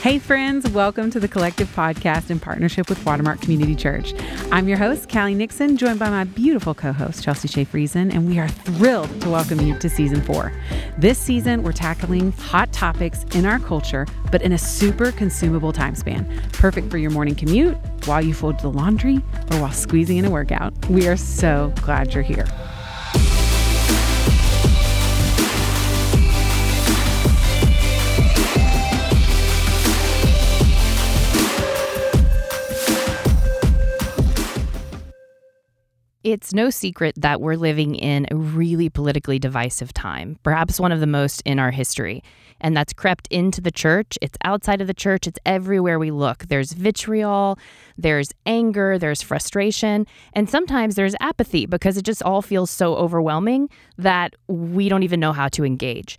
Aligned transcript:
Hey, 0.00 0.20
friends, 0.20 0.70
welcome 0.70 1.10
to 1.10 1.18
the 1.18 1.26
Collective 1.26 1.66
Podcast 1.74 2.30
in 2.30 2.38
partnership 2.38 2.88
with 2.88 3.04
Watermark 3.04 3.40
Community 3.40 3.74
Church. 3.74 4.14
I'm 4.52 4.68
your 4.68 4.78
host, 4.78 5.10
Callie 5.10 5.34
Nixon, 5.34 5.76
joined 5.76 5.98
by 5.98 6.08
my 6.08 6.22
beautiful 6.22 6.72
co 6.72 6.92
host, 6.92 7.24
Chelsea 7.24 7.48
Shea 7.48 7.64
Friesen, 7.64 8.14
and 8.14 8.28
we 8.28 8.38
are 8.38 8.46
thrilled 8.46 9.20
to 9.22 9.28
welcome 9.28 9.60
you 9.60 9.76
to 9.80 9.90
season 9.90 10.22
four. 10.22 10.52
This 10.98 11.18
season, 11.18 11.64
we're 11.64 11.72
tackling 11.72 12.30
hot 12.30 12.72
topics 12.72 13.24
in 13.34 13.44
our 13.44 13.58
culture, 13.58 14.06
but 14.30 14.40
in 14.40 14.52
a 14.52 14.58
super 14.58 15.10
consumable 15.10 15.72
time 15.72 15.96
span. 15.96 16.24
Perfect 16.52 16.92
for 16.92 16.98
your 16.98 17.10
morning 17.10 17.34
commute, 17.34 17.76
while 18.06 18.24
you 18.24 18.34
fold 18.34 18.60
the 18.60 18.70
laundry, 18.70 19.16
or 19.50 19.60
while 19.60 19.72
squeezing 19.72 20.18
in 20.18 20.24
a 20.24 20.30
workout. 20.30 20.72
We 20.88 21.08
are 21.08 21.16
so 21.16 21.72
glad 21.82 22.14
you're 22.14 22.22
here. 22.22 22.46
It's 36.30 36.52
no 36.52 36.68
secret 36.68 37.14
that 37.16 37.40
we're 37.40 37.56
living 37.56 37.94
in 37.94 38.26
a 38.30 38.36
really 38.36 38.90
politically 38.90 39.38
divisive 39.38 39.94
time, 39.94 40.38
perhaps 40.42 40.78
one 40.78 40.92
of 40.92 41.00
the 41.00 41.06
most 41.06 41.40
in 41.46 41.58
our 41.58 41.70
history. 41.70 42.22
And 42.60 42.76
that's 42.76 42.92
crept 42.92 43.28
into 43.28 43.62
the 43.62 43.70
church. 43.70 44.18
It's 44.20 44.36
outside 44.44 44.82
of 44.82 44.88
the 44.88 44.92
church, 44.92 45.26
it's 45.26 45.38
everywhere 45.46 45.98
we 45.98 46.10
look. 46.10 46.44
There's 46.48 46.72
vitriol, 46.74 47.58
there's 47.96 48.34
anger, 48.44 48.98
there's 48.98 49.22
frustration, 49.22 50.06
and 50.34 50.50
sometimes 50.50 50.96
there's 50.96 51.14
apathy 51.18 51.64
because 51.64 51.96
it 51.96 52.04
just 52.04 52.22
all 52.22 52.42
feels 52.42 52.70
so 52.70 52.94
overwhelming 52.96 53.70
that 53.96 54.36
we 54.48 54.90
don't 54.90 55.04
even 55.04 55.20
know 55.20 55.32
how 55.32 55.48
to 55.48 55.64
engage. 55.64 56.18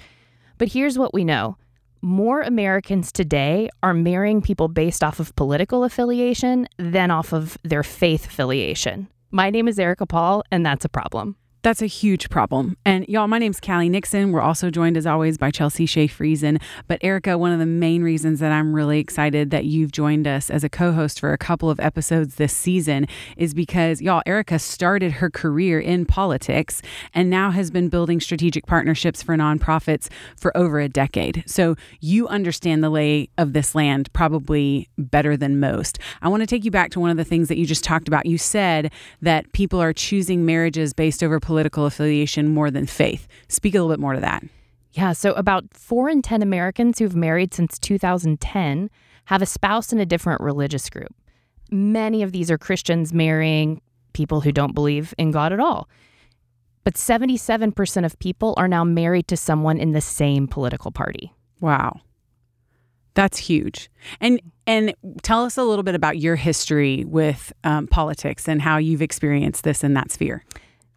But 0.57 0.69
here's 0.69 0.97
what 0.97 1.13
we 1.13 1.23
know 1.23 1.55
more 2.01 2.41
Americans 2.41 3.11
today 3.11 3.69
are 3.83 3.93
marrying 3.93 4.41
people 4.41 4.69
based 4.69 5.03
off 5.03 5.19
of 5.19 5.35
political 5.35 5.83
affiliation 5.83 6.67
than 6.77 7.11
off 7.11 7.31
of 7.31 7.59
their 7.63 7.83
faith 7.83 8.25
affiliation. 8.25 9.07
My 9.31 9.51
name 9.51 9.67
is 9.67 9.77
Erica 9.77 10.07
Paul, 10.07 10.41
and 10.49 10.65
that's 10.65 10.85
a 10.85 10.89
problem. 10.89 11.35
That's 11.61 11.81
a 11.81 11.87
huge 11.87 12.29
problem. 12.29 12.77
And 12.85 13.05
y'all, 13.09 13.27
my 13.27 13.37
name's 13.37 13.59
Callie 13.59 13.89
Nixon. 13.89 14.31
We're 14.31 14.39
also 14.39 14.69
joined 14.69 14.95
as 14.95 15.05
always 15.05 15.37
by 15.37 15.51
Chelsea 15.51 15.85
Shea 15.85 16.07
Friesen. 16.07 16.61
But 16.87 16.99
Erica, 17.01 17.37
one 17.37 17.51
of 17.51 17.59
the 17.59 17.65
main 17.65 18.01
reasons 18.01 18.39
that 18.39 18.53
I'm 18.53 18.73
really 18.73 18.99
excited 18.99 19.51
that 19.51 19.65
you've 19.65 19.91
joined 19.91 20.25
us 20.25 20.49
as 20.49 20.63
a 20.63 20.69
co-host 20.69 21.19
for 21.19 21.33
a 21.33 21.37
couple 21.37 21.69
of 21.69 21.77
episodes 21.81 22.35
this 22.35 22.53
season 22.53 23.07
is 23.35 23.53
because 23.53 24.01
y'all, 24.01 24.21
Erica 24.25 24.57
started 24.57 25.13
her 25.13 25.29
career 25.29 25.81
in 25.81 26.05
politics 26.05 26.81
and 27.13 27.29
now 27.29 27.51
has 27.51 27.71
been 27.71 27.89
building 27.89 28.21
strategic 28.21 28.65
partnerships 28.65 29.21
for 29.21 29.35
nonprofits 29.35 30.07
for 30.37 30.55
over 30.55 30.79
a 30.79 30.87
decade. 30.87 31.43
So 31.45 31.75
you 31.99 32.25
understand 32.29 32.81
the 32.81 32.89
lay 32.89 33.29
of 33.37 33.51
this 33.51 33.75
land 33.75 34.11
probably 34.13 34.87
better 34.97 35.35
than 35.35 35.59
most. 35.59 35.99
I 36.21 36.29
want 36.29 36.39
to 36.39 36.47
take 36.47 36.63
you 36.63 36.71
back 36.71 36.91
to 36.91 37.01
one 37.01 37.09
of 37.09 37.17
the 37.17 37.25
things 37.25 37.49
that 37.49 37.57
you 37.57 37.65
just 37.65 37.83
talked 37.83 38.07
about. 38.07 38.25
You 38.25 38.37
said 38.37 38.93
that 39.21 39.51
people 39.51 39.81
are 39.81 39.91
choosing 39.91 40.45
marriages 40.45 40.93
based 40.93 41.21
over 41.21 41.41
political 41.49 41.87
affiliation 41.87 42.47
more 42.47 42.69
than 42.69 42.85
faith. 42.85 43.27
Speak 43.47 43.73
a 43.73 43.79
little 43.79 43.91
bit 43.91 43.99
more 43.99 44.13
to 44.13 44.19
that. 44.19 44.43
Yeah, 44.91 45.13
so 45.13 45.33
about 45.33 45.65
four 45.73 46.07
in 46.07 46.21
10 46.21 46.43
Americans 46.43 46.99
who've 46.99 47.15
married 47.15 47.55
since 47.55 47.79
2010 47.79 48.87
have 49.25 49.41
a 49.41 49.47
spouse 49.47 49.91
in 49.91 49.99
a 49.99 50.05
different 50.05 50.41
religious 50.41 50.91
group. 50.91 51.11
Many 51.71 52.21
of 52.21 52.33
these 52.33 52.51
are 52.51 52.59
Christians 52.59 53.13
marrying 53.13 53.81
people 54.13 54.41
who 54.41 54.51
don't 54.51 54.75
believe 54.75 55.11
in 55.17 55.31
God 55.31 55.51
at 55.51 55.59
all. 55.59 55.89
But 56.83 56.93
77% 56.93 58.05
of 58.05 58.19
people 58.19 58.53
are 58.55 58.67
now 58.67 58.83
married 58.83 59.27
to 59.29 59.35
someone 59.35 59.79
in 59.79 59.93
the 59.93 60.01
same 60.01 60.47
political 60.47 60.91
party. 60.91 61.33
Wow. 61.61 62.01
That's 63.15 63.39
huge. 63.39 63.89
And 64.21 64.39
and 64.67 64.93
tell 65.23 65.45
us 65.45 65.57
a 65.57 65.63
little 65.63 65.81
bit 65.81 65.95
about 65.95 66.19
your 66.19 66.35
history 66.35 67.05
with 67.05 67.51
um, 67.63 67.87
politics 67.87 68.47
and 68.47 68.61
how 68.61 68.77
you've 68.77 69.01
experienced 69.01 69.63
this 69.63 69.83
in 69.83 69.95
that 69.95 70.11
sphere. 70.11 70.43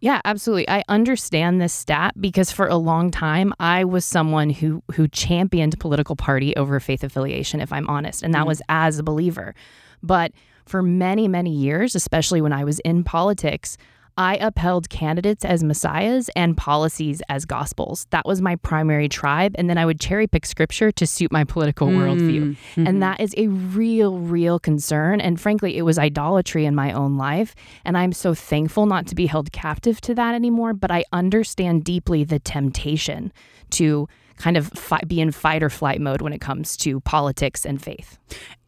Yeah, 0.03 0.19
absolutely. 0.25 0.67
I 0.67 0.83
understand 0.89 1.61
this 1.61 1.71
stat 1.71 2.13
because 2.19 2.51
for 2.51 2.67
a 2.67 2.75
long 2.75 3.09
time 3.09 3.53
I 3.57 3.85
was 3.85 4.03
someone 4.03 4.49
who 4.49 4.83
who 4.95 5.07
championed 5.07 5.79
political 5.79 6.17
party 6.17 6.53
over 6.57 6.77
faith 6.81 7.05
affiliation 7.05 7.61
if 7.61 7.71
I'm 7.71 7.87
honest, 7.87 8.21
and 8.21 8.33
that 8.33 8.39
mm-hmm. 8.39 8.49
was 8.49 8.61
as 8.67 8.99
a 8.99 9.03
believer. 9.03 9.55
But 10.01 10.33
for 10.65 10.83
many, 10.83 11.29
many 11.29 11.51
years, 11.51 11.95
especially 11.95 12.41
when 12.41 12.51
I 12.51 12.65
was 12.65 12.79
in 12.79 13.05
politics, 13.05 13.77
I 14.17 14.35
upheld 14.35 14.89
candidates 14.89 15.43
as 15.43 15.63
messiahs 15.63 16.29
and 16.35 16.55
policies 16.55 17.21
as 17.29 17.45
gospels. 17.45 18.05
That 18.11 18.25
was 18.25 18.41
my 18.41 18.55
primary 18.57 19.09
tribe. 19.09 19.55
And 19.57 19.69
then 19.69 19.77
I 19.77 19.85
would 19.85 19.99
cherry 19.99 20.27
pick 20.27 20.45
scripture 20.45 20.91
to 20.91 21.07
suit 21.07 21.31
my 21.31 21.43
political 21.43 21.87
mm. 21.87 21.97
worldview. 21.97 22.41
Mm-hmm. 22.41 22.87
And 22.87 23.01
that 23.01 23.19
is 23.19 23.33
a 23.37 23.47
real, 23.47 24.19
real 24.19 24.59
concern. 24.59 25.19
And 25.19 25.41
frankly, 25.41 25.77
it 25.77 25.81
was 25.81 25.97
idolatry 25.97 26.65
in 26.65 26.75
my 26.75 26.91
own 26.91 27.17
life. 27.17 27.55
And 27.85 27.97
I'm 27.97 28.13
so 28.13 28.33
thankful 28.33 28.85
not 28.85 29.07
to 29.07 29.15
be 29.15 29.25
held 29.25 29.51
captive 29.51 29.99
to 30.01 30.15
that 30.15 30.35
anymore. 30.35 30.73
But 30.73 30.91
I 30.91 31.05
understand 31.11 31.83
deeply 31.83 32.23
the 32.23 32.39
temptation 32.39 33.33
to 33.71 34.07
kind 34.37 34.57
of 34.57 34.67
fi- 34.69 35.01
be 35.07 35.21
in 35.21 35.31
fight 35.31 35.63
or 35.63 35.69
flight 35.69 36.01
mode 36.01 36.21
when 36.21 36.33
it 36.33 36.41
comes 36.41 36.75
to 36.77 36.99
politics 37.01 37.65
and 37.65 37.81
faith. 37.81 38.17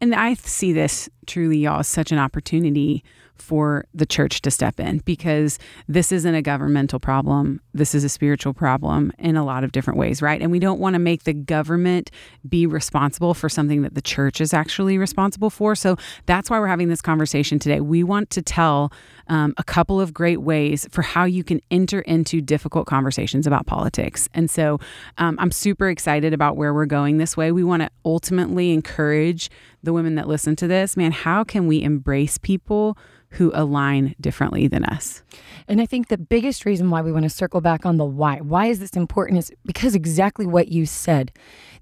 And 0.00 0.14
I 0.14 0.34
see 0.34 0.72
this 0.72 1.08
truly, 1.26 1.58
y'all, 1.58 1.80
as 1.80 1.88
such 1.88 2.12
an 2.12 2.18
opportunity 2.18 3.04
for 3.38 3.84
the 3.94 4.06
church 4.06 4.42
to 4.42 4.50
step 4.50 4.80
in 4.80 4.98
because 4.98 5.58
this 5.88 6.12
isn't 6.12 6.34
a 6.34 6.42
governmental 6.42 6.98
problem. 6.98 7.60
This 7.74 7.94
is 7.94 8.04
a 8.04 8.08
spiritual 8.08 8.54
problem 8.54 9.12
in 9.18 9.36
a 9.36 9.44
lot 9.44 9.64
of 9.64 9.72
different 9.72 9.98
ways, 9.98 10.22
right? 10.22 10.40
And 10.40 10.50
we 10.50 10.58
don't 10.58 10.80
want 10.80 10.94
to 10.94 10.98
make 10.98 11.24
the 11.24 11.32
government 11.32 12.10
be 12.48 12.66
responsible 12.66 13.34
for 13.34 13.48
something 13.48 13.82
that 13.82 13.94
the 13.94 14.02
church 14.02 14.40
is 14.40 14.54
actually 14.54 14.98
responsible 14.98 15.50
for. 15.50 15.74
So 15.74 15.96
that's 16.26 16.50
why 16.50 16.58
we're 16.58 16.66
having 16.66 16.88
this 16.88 17.02
conversation 17.02 17.58
today. 17.58 17.80
We 17.80 18.02
want 18.02 18.30
to 18.30 18.42
tell 18.42 18.92
um, 19.28 19.54
a 19.56 19.64
couple 19.64 20.00
of 20.00 20.12
great 20.12 20.42
ways 20.42 20.86
for 20.90 21.02
how 21.02 21.24
you 21.24 21.44
can 21.44 21.60
enter 21.70 22.00
into 22.00 22.40
difficult 22.40 22.86
conversations 22.86 23.46
about 23.46 23.66
politics. 23.66 24.28
And 24.34 24.50
so 24.50 24.78
um, 25.18 25.36
I'm 25.38 25.50
super 25.50 25.88
excited 25.88 26.32
about 26.32 26.56
where 26.56 26.72
we're 26.72 26.86
going 26.86 27.18
this 27.18 27.36
way. 27.36 27.52
We 27.52 27.64
want 27.64 27.82
to 27.82 27.90
ultimately 28.04 28.72
encourage 28.72 29.50
the 29.82 29.92
women 29.92 30.16
that 30.16 30.28
listen 30.28 30.56
to 30.56 30.66
this 30.66 30.96
man, 30.96 31.12
how 31.12 31.44
can 31.44 31.66
we 31.66 31.82
embrace 31.82 32.38
people? 32.38 32.96
who 33.30 33.50
align 33.54 34.14
differently 34.20 34.68
than 34.68 34.84
us. 34.84 35.22
And 35.68 35.80
I 35.80 35.86
think 35.86 36.08
the 36.08 36.16
biggest 36.16 36.64
reason 36.64 36.90
why 36.90 37.02
we 37.02 37.12
want 37.12 37.24
to 37.24 37.30
circle 37.30 37.60
back 37.60 37.84
on 37.84 37.96
the 37.96 38.04
why, 38.04 38.38
why 38.38 38.66
is 38.66 38.78
this 38.78 38.92
important, 38.92 39.38
is 39.38 39.52
because 39.64 39.94
exactly 39.94 40.46
what 40.46 40.68
you 40.68 40.86
said. 40.86 41.32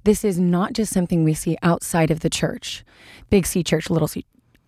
This 0.05 0.25
is 0.25 0.39
not 0.39 0.73
just 0.73 0.93
something 0.93 1.23
we 1.23 1.35
see 1.35 1.57
outside 1.63 2.11
of 2.11 2.21
the 2.21 2.31
church, 2.31 2.85
big 3.31 3.47
C 3.47 3.63
church, 3.63 3.89
little 3.89 4.09
c. 4.09 4.25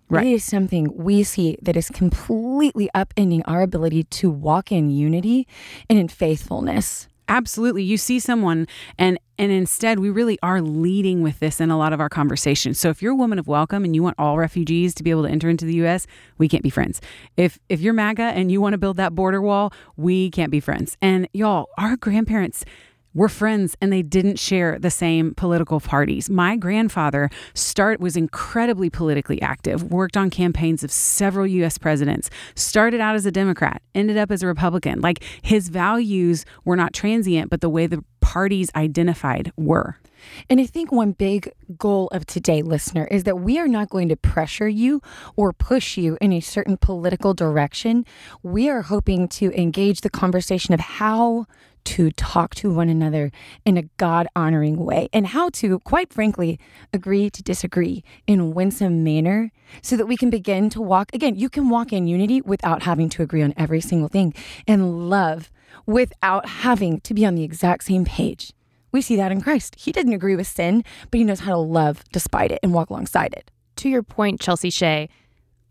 Right. 0.09 0.27
It 0.27 0.33
is 0.35 0.45
something 0.45 0.97
we 0.97 1.23
see 1.25 1.59
that 1.63 1.77
is 1.77 1.91
completely 1.91 2.89
upending 2.95 3.43
our 3.47 3.63
ability 3.63 4.05
to 4.05 4.31
walk 4.31 4.71
in 4.71 4.91
unity 4.91 5.49
and 5.91 5.99
in 5.99 6.09
faithfulness. 6.09 7.09
Absolutely. 7.29 7.83
You 7.83 7.97
see 7.97 8.21
someone 8.21 8.69
and 8.99 9.19
and 9.39 9.53
instead 9.53 9.99
we 9.99 10.11
really 10.11 10.39
are 10.43 10.63
leading 10.63 11.23
with 11.23 11.41
this 11.41 11.61
in 11.61 11.71
a 11.71 11.77
lot 11.77 11.93
of 11.93 12.01
our 12.01 12.09
conversations. 12.09 12.79
So 12.79 12.89
if 12.89 13.03
you're 13.03 13.13
a 13.13 13.17
woman 13.17 13.39
of 13.39 13.49
welcome 13.49 13.85
and 13.85 13.95
you 13.95 14.03
want 14.03 14.15
all 14.19 14.39
refugees 14.39 14.95
to 14.95 15.03
be 15.03 15.11
able 15.11 15.25
to 15.25 15.29
enter 15.29 15.51
into 15.51 15.65
the 15.65 15.85
US, 15.85 16.07
we 16.39 16.49
can't 16.49 16.63
be 16.63 16.71
friends. 16.71 17.01
If 17.37 17.59
if 17.69 17.81
you're 17.81 17.93
MAGA 17.93 18.23
and 18.23 18.53
you 18.53 18.61
want 18.61 18.75
to 18.75 18.79
build 18.79 18.97
that 18.99 19.15
border 19.15 19.43
wall, 19.43 19.73
we 19.97 20.31
can't 20.31 20.53
be 20.53 20.61
friends. 20.61 20.97
And 21.03 21.29
y'all, 21.33 21.69
our 21.77 21.97
grandparents 21.97 22.65
were 23.17 23.31
friends 23.31 23.75
and 23.81 23.91
they 23.91 24.03
didn't 24.03 24.39
share 24.39 24.79
the 24.79 24.91
same 24.91 25.35
political 25.35 25.81
parties. 25.81 26.29
My 26.29 26.55
grandfather 26.55 27.31
start 27.55 27.99
was 27.99 28.15
incredibly 28.15 28.91
politically 28.91 29.41
active, 29.41 29.83
worked 29.85 30.19
on 30.19 30.29
campaigns 30.29 30.85
of 30.85 30.93
several 30.93 31.47
US 31.47 31.79
presidents, 31.79 32.29
started 32.55 33.01
out 33.01 33.15
as 33.17 33.25
a 33.25 33.33
Democrat, 33.33 33.81
ended 33.95 34.19
up 34.19 34.31
as 34.31 34.43
a 34.43 34.47
Republican. 34.47 35.01
Like 35.01 35.25
his 35.41 35.71
values 35.71 36.45
were 36.67 36.77
not 36.77 36.93
transient, 36.93 37.49
but 37.49 37.63
the 37.63 37.71
way 37.71 37.87
the 37.87 38.05
parties 38.21 38.71
identified 38.77 39.51
were. 39.57 39.97
And 40.51 40.61
I 40.61 40.67
think 40.67 40.93
one 40.93 41.13
big 41.13 41.53
goal 41.79 42.09
of 42.09 42.27
today, 42.27 42.61
listener, 42.61 43.07
is 43.11 43.25
that 43.25 43.37
we 43.37 43.59
are 43.59 43.69
not 43.69 43.89
going 43.89 44.09
to 44.09 44.17
pressure 44.17 44.69
you 44.69 45.01
or 45.37 45.53
push 45.53 45.97
you 45.97 46.19
in 46.21 46.33
a 46.33 46.41
certain 46.41 46.77
political 46.77 47.33
direction. 47.33 48.05
We 48.43 48.69
are 48.69 48.83
hoping 48.83 49.29
to 49.29 49.53
engage 49.59 50.03
the 50.03 50.11
conversation 50.11 50.75
of 50.75 50.81
how 50.81 51.47
to 51.87 52.11
talk 52.11 52.55
to 52.57 52.73
one 52.73 52.89
another 52.89 53.31
in 53.65 53.77
a 53.77 53.85
God 53.97 54.27
honoring 54.37 54.77
way 54.77 55.09
and 55.13 55.29
how 55.29 55.49
to, 55.51 55.79
quite 55.81 56.13
frankly, 56.13 56.59
agree 56.93 57.31
to 57.31 57.43
disagree 57.43 58.05
in 58.27 58.41
a 58.41 58.47
winsome 58.47 59.03
manner 59.03 59.51
so 59.83 59.97
that 59.97 60.07
we 60.07 60.17
can 60.17 60.29
begin 60.29 60.69
to 60.71 60.81
walk. 60.83 61.11
Again, 61.15 61.37
you 61.37 61.49
can 61.49 61.71
walk 61.71 61.93
in 61.93 62.07
unity 62.07 62.41
without 62.41 62.83
having 62.83 63.09
to 63.11 63.23
agree 63.23 63.43
on 63.43 63.55
every 63.57 63.81
single 63.81 64.09
thing 64.09 64.35
and 64.67 65.09
love 65.09 65.51
without 65.87 66.49
having 66.49 67.01
to 67.01 67.15
be 67.15 67.25
on 67.25 67.35
the 67.35 67.45
exact 67.45 67.85
same 67.85 68.05
page. 68.05 68.53
We 68.93 69.03
see 69.03 69.17
that 69.17 69.33
in 69.33 69.41
Christ. 69.41 69.77
He 69.79 69.93
didn't 69.93 70.15
agree 70.15 70.37
with 70.37 70.47
sin, 70.47 70.85
but 71.11 71.19
he 71.19 71.25
knows 71.25 71.41
how 71.41 71.53
to 71.53 71.59
love 71.59 72.03
despite 72.13 72.51
it 72.51 72.61
and 72.63 72.73
walk 72.73 72.91
alongside 72.91 73.35
it. 73.35 73.51
To 73.77 73.89
your 73.89 74.03
point, 74.03 74.41
Chelsea 74.41 74.71
Shea, 74.71 75.09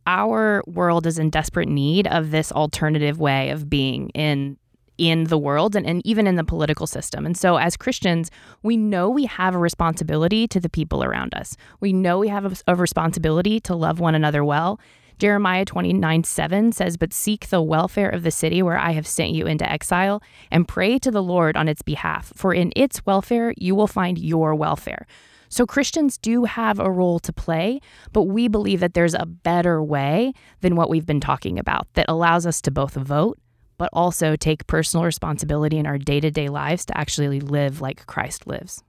our 0.08 0.64
world 0.68 1.08
is 1.08 1.18
in 1.18 1.30
desperate 1.30 1.68
need 1.68 2.08
of 2.08 2.32
this 2.32 2.52
alternative 2.52 3.20
way 3.20 3.50
of 3.50 3.70
being 3.70 4.10
in 4.10 4.58
in 4.98 5.26
the 5.26 5.38
world 5.38 5.76
and, 5.76 5.86
and 5.86 6.02
even 6.06 6.28
in 6.28 6.36
the 6.36 6.44
political 6.44 6.88
system. 6.88 7.26
And 7.26 7.38
so, 7.38 7.58
as 7.58 7.78
Christians, 7.78 8.32
we 8.64 8.78
know 8.78 9.10
we 9.10 9.26
have 9.26 9.56
a 9.56 9.60
responsibility 9.60 10.48
to 10.48 10.60
the 10.60 10.70
people 10.70 11.04
around 11.04 11.34
us. 11.34 11.58
We 11.80 11.94
know 11.94 12.20
we 12.20 12.28
have 12.30 12.46
a, 12.46 12.72
a 12.72 12.76
responsibility 12.76 13.60
to 13.62 13.76
love 13.76 14.00
one 14.00 14.16
another 14.16 14.44
well. 14.44 14.80
Jeremiah 15.18 15.64
29 15.64 16.24
7 16.24 16.72
says, 16.72 16.98
But 16.98 17.14
seek 17.14 17.48
the 17.48 17.62
welfare 17.62 18.10
of 18.10 18.24
the 18.24 18.32
city 18.32 18.62
where 18.62 18.78
I 18.78 18.92
have 18.92 19.08
sent 19.08 19.32
you 19.32 19.48
into 19.48 19.70
exile, 19.70 20.22
and 20.52 20.68
pray 20.68 21.00
to 21.00 21.12
the 21.12 21.24
Lord 21.24 21.56
on 21.56 21.68
its 21.68 21.82
behalf, 21.82 22.34
for 22.36 22.54
in 22.54 22.74
its 22.76 23.06
welfare 23.06 23.54
you 23.58 23.76
will 23.76 23.88
find 23.88 24.18
your 24.18 24.54
welfare. 24.56 25.08
So 25.48 25.66
Christians 25.66 26.18
do 26.18 26.44
have 26.44 26.80
a 26.80 26.92
role 26.92 27.20
to 27.20 27.32
play, 27.32 27.80
but 28.12 28.24
we 28.24 28.48
believe 28.48 28.82
that 28.82 28.94
there's 28.94 29.14
a 29.14 29.26
better 29.26 29.82
way 29.82 30.34
than 30.62 30.76
what 30.76 30.90
we've 30.90 31.06
been 31.06 31.22
talking 31.22 31.58
about 31.60 31.88
that 31.94 32.08
allows 32.10 32.46
us 32.46 32.62
to 32.62 32.72
both 32.72 32.96
vote, 32.96 33.40
but 33.78 33.90
also 33.94 34.36
take 34.36 34.68
personal 34.68 35.06
responsibility 35.06 35.78
in 35.78 35.86
our 35.86 35.98
day 35.98 36.20
to 36.20 36.32
day 36.32 36.50
lives 36.50 36.86
to 36.86 36.98
actually 36.98 37.40
live 37.40 37.82
like 37.82 38.06
Christ 38.06 38.48
lives. 38.48 38.84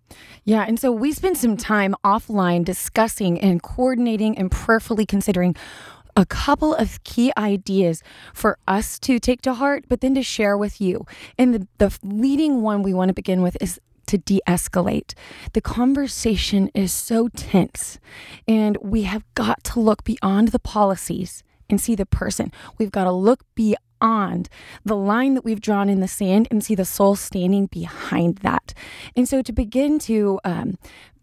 Yeah, 0.45 0.65
and 0.67 0.79
so 0.79 0.93
we 0.93 1.13
spent 1.13 1.37
some 1.37 1.57
time 1.57 1.95
offline 2.05 2.65
discussing 2.65 3.41
and 3.41 3.63
coordinating 3.63 4.39
and 4.39 4.51
prayerfully 4.51 5.07
considering 5.07 5.57
a 6.17 6.25
couple 6.25 6.75
of 6.75 7.03
key 7.05 7.31
ideas 7.37 8.03
for 8.33 8.59
us 8.67 8.99
to 9.01 9.19
take 9.19 9.43
to 9.43 9.55
heart, 9.55 9.85
but 9.89 10.01
then 10.01 10.15
to 10.15 10.23
share 10.23 10.57
with 10.57 10.81
you. 10.81 11.05
And 11.37 11.55
the, 11.55 11.69
the 11.79 11.99
leading 12.03 12.63
one 12.63 12.83
we 12.83 12.95
want 12.95 13.11
to 13.11 13.15
begin 13.15 13.43
with 13.43 13.57
is 13.61 13.79
to 14.07 14.19
de 14.19 14.41
escalate. 14.47 15.15
The 15.53 15.61
conversation 15.61 16.71
is 16.75 16.93
so 16.93 17.29
tense, 17.29 17.99
and 18.49 18.79
we 18.81 19.03
have 19.03 19.25
got 19.35 19.63
to 19.65 19.81
look 19.81 20.05
beyond 20.05 20.49
the 20.49 20.59
policies 20.59 21.43
and 21.69 21.81
see 21.81 21.95
the 21.95 22.07
person. 22.07 22.53
We've 22.79 22.93
got 22.93 23.05
to 23.05 23.13
look 23.13 23.45
beyond 23.55 23.81
the 24.85 24.97
line 24.97 25.35
that 25.35 25.45
we've 25.45 25.61
drawn 25.61 25.89
in 25.89 26.01
the 26.01 26.09
sand 26.09 26.49
and 26.51 26.63
see 26.63 26.75
the 26.75 26.85
soul 26.85 27.17
standing 27.17 27.67
behind 27.67 28.39
that. 28.39 28.75
And 29.15 29.29
so, 29.29 29.43
to 29.43 29.53
begin 29.53 29.99
to 30.01 30.39
um, 30.45 30.79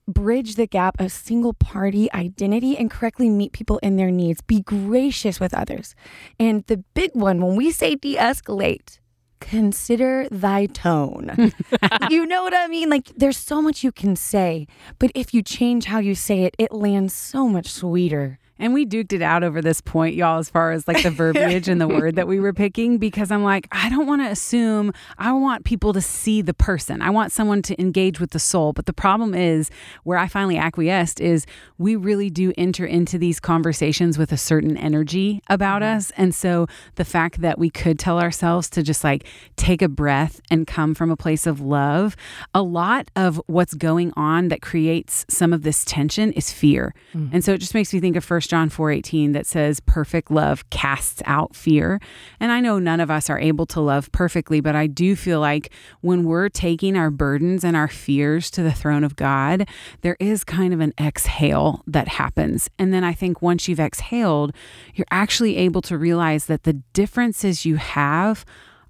bridge 0.07 0.55
the 0.55 0.67
gap 0.67 0.99
of 0.99 1.11
single 1.11 1.53
party 1.53 2.11
identity 2.13 2.77
and 2.77 2.91
correctly 2.91 3.29
meet 3.29 3.53
people 3.53 3.77
in 3.79 3.95
their 3.95 4.11
needs, 4.11 4.41
be 4.41 4.61
gracious 4.61 5.39
with 5.39 5.53
others. 5.53 5.95
And 6.39 6.65
the 6.65 6.77
big 6.93 7.11
one, 7.13 7.41
when 7.41 7.55
we 7.55 7.71
say 7.71 7.95
de 7.95 8.15
escalate, 8.15 8.99
consider 9.39 10.27
thy 10.31 10.65
tone. 10.67 11.53
you 12.09 12.25
know 12.25 12.43
what 12.43 12.53
I 12.53 12.67
mean? 12.67 12.89
Like, 12.89 13.11
there's 13.15 13.37
so 13.37 13.61
much 13.61 13.83
you 13.83 13.91
can 13.91 14.15
say, 14.15 14.67
but 14.99 15.11
if 15.15 15.33
you 15.33 15.41
change 15.41 15.85
how 15.85 15.99
you 15.99 16.15
say 16.15 16.43
it, 16.43 16.55
it 16.57 16.71
lands 16.71 17.13
so 17.13 17.47
much 17.47 17.67
sweeter. 17.67 18.39
And 18.63 18.73
we 18.73 18.85
duked 18.85 19.11
it 19.11 19.21
out 19.21 19.43
over 19.43 19.61
this 19.61 19.81
point, 19.81 20.15
y'all, 20.15 20.39
as 20.39 20.49
far 20.49 20.71
as 20.71 20.87
like 20.87 21.03
the 21.03 21.11
verbiage 21.11 21.67
and 21.67 21.81
the 21.81 21.87
word 21.87 22.15
that 22.15 22.29
we 22.29 22.39
were 22.39 22.53
picking, 22.53 22.97
because 22.97 23.29
I'm 23.29 23.43
like, 23.43 23.67
I 23.73 23.89
don't 23.89 24.07
want 24.07 24.21
to 24.21 24.29
assume, 24.29 24.93
I 25.17 25.33
want 25.33 25.65
people 25.65 25.91
to 25.91 25.99
see 25.99 26.41
the 26.41 26.53
person. 26.53 27.01
I 27.01 27.09
want 27.09 27.33
someone 27.33 27.61
to 27.63 27.77
engage 27.77 28.21
with 28.21 28.31
the 28.31 28.39
soul. 28.39 28.71
But 28.71 28.85
the 28.85 28.93
problem 28.93 29.35
is, 29.35 29.69
where 30.05 30.17
I 30.17 30.29
finally 30.29 30.57
acquiesced, 30.57 31.19
is 31.19 31.45
we 31.77 31.97
really 31.97 32.29
do 32.29 32.53
enter 32.57 32.85
into 32.85 33.17
these 33.17 33.37
conversations 33.37 34.17
with 34.17 34.31
a 34.31 34.37
certain 34.37 34.77
energy 34.77 35.41
about 35.49 35.81
mm-hmm. 35.81 35.97
us. 35.97 36.13
And 36.15 36.33
so 36.33 36.67
the 36.95 37.03
fact 37.03 37.41
that 37.41 37.59
we 37.59 37.69
could 37.69 37.99
tell 37.99 38.17
ourselves 38.17 38.69
to 38.69 38.81
just 38.81 39.03
like 39.03 39.25
take 39.57 39.81
a 39.81 39.89
breath 39.89 40.39
and 40.49 40.65
come 40.65 40.95
from 40.95 41.11
a 41.11 41.17
place 41.17 41.45
of 41.45 41.59
love, 41.59 42.15
a 42.53 42.61
lot 42.61 43.11
of 43.17 43.41
what's 43.47 43.73
going 43.73 44.13
on 44.15 44.47
that 44.47 44.61
creates 44.61 45.25
some 45.27 45.51
of 45.51 45.63
this 45.63 45.83
tension 45.83 46.31
is 46.31 46.49
fear. 46.49 46.95
Mm-hmm. 47.13 47.35
And 47.35 47.43
so 47.43 47.51
it 47.51 47.57
just 47.57 47.73
makes 47.73 47.93
me 47.93 47.99
think 47.99 48.15
of 48.15 48.23
First 48.23 48.52
John 48.53 48.69
4:18 48.69 49.31
that 49.31 49.47
says 49.47 49.79
perfect 49.79 50.29
love 50.29 50.69
casts 50.69 51.23
out 51.25 51.55
fear. 51.55 51.99
And 52.39 52.51
I 52.51 52.59
know 52.59 52.77
none 52.77 52.99
of 52.99 53.09
us 53.09 53.27
are 53.27 53.39
able 53.39 53.65
to 53.65 53.81
love 53.81 54.11
perfectly, 54.11 54.61
but 54.61 54.75
I 54.75 54.85
do 54.85 55.15
feel 55.15 55.39
like 55.39 55.71
when 56.01 56.23
we're 56.23 56.49
taking 56.49 56.95
our 56.95 57.09
burdens 57.09 57.63
and 57.63 57.75
our 57.75 57.87
fears 57.87 58.51
to 58.51 58.61
the 58.61 58.71
throne 58.71 59.03
of 59.03 59.15
God, 59.15 59.67
there 60.01 60.17
is 60.19 60.43
kind 60.43 60.71
of 60.71 60.81
an 60.81 60.93
exhale 61.01 61.81
that 61.87 62.07
happens. 62.07 62.69
And 62.77 62.93
then 62.93 63.03
I 63.03 63.13
think 63.13 63.41
once 63.41 63.67
you've 63.67 63.79
exhaled, 63.79 64.53
you're 64.93 65.07
actually 65.09 65.57
able 65.57 65.81
to 65.81 65.97
realize 65.97 66.45
that 66.45 66.61
the 66.61 66.73
differences 66.93 67.65
you 67.65 67.77
have 67.77 68.45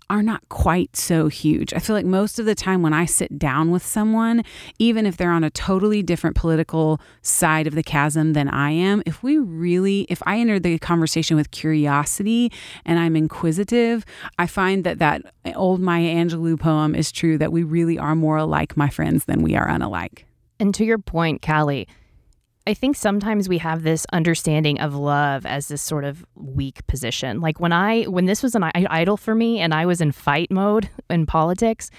are 0.10 0.24
not 0.24 0.48
quite 0.50 0.96
so 0.96 1.28
huge. 1.28 1.74
I 1.74 1.80
feel 1.80 1.96
like 1.96 2.06
most 2.06 2.40
of 2.40 2.46
the 2.46 2.56
time 2.56 2.82
when 2.82 2.94
I 2.94 3.06
sit 3.06 3.38
down 3.40 3.72
with 3.72 3.86
someone, 3.86 4.44
even 4.80 5.06
if 5.06 5.18
they're 5.18 5.32
on 5.32 5.44
a 5.44 5.50
totally 5.50 6.04
different 6.04 6.36
political 6.36 7.00
side 7.22 7.68
of 7.68 7.76
the 7.76 7.84
chasm 7.84 8.34
than 8.34 8.50
I 8.50 8.72
am, 8.72 9.04
if 9.06 9.24
we 9.24 9.38
really, 9.38 10.06
if 10.10 10.22
I 10.26 10.40
enter 10.40 10.60
the 10.60 10.78
conversation 10.80 11.36
with 11.36 11.52
curiosity 11.52 12.52
and 12.86 13.00
I'm 13.00 13.16
inquisitive, 13.16 14.06
I 14.38 14.48
find 14.48 14.84
that 14.84 15.00
that 15.00 15.22
old 15.56 15.80
Maya 15.82 16.14
Angelou 16.16 16.60
poem 16.60 16.96
is 16.96 17.12
true 17.12 17.38
that 17.38 17.52
we 17.52 17.64
really 17.64 17.98
are 17.98 18.16
more 18.16 18.38
alike, 18.38 18.78
my 18.78 18.90
friends, 18.90 19.26
than 19.26 19.42
we 19.42 19.56
are 19.56 19.68
unalike. 19.68 20.24
And 20.60 20.74
to 20.76 20.86
your 20.86 20.98
point, 20.98 21.42
Callie, 21.42 21.88
I 22.66 22.74
think 22.74 22.96
sometimes 22.96 23.50
we 23.50 23.58
have 23.58 23.84
this 23.84 24.06
understanding 24.14 24.80
of 24.80 24.96
love 24.96 25.46
as 25.46 25.68
this 25.68 25.82
sort 25.82 26.06
of 26.06 26.26
weak 26.36 26.86
position. 26.88 27.42
Like 27.42 27.60
when 27.60 27.74
I 27.74 28.04
when 28.04 28.26
this 28.26 28.42
was 28.42 28.56
an 28.56 28.64
idol 28.64 29.18
for 29.18 29.36
me 29.36 29.60
and 29.60 29.74
I 29.74 29.86
was 29.86 30.00
in 30.00 30.14
fight 30.14 30.50
mode 30.50 30.90
in 31.10 31.26
politics, 31.26 31.92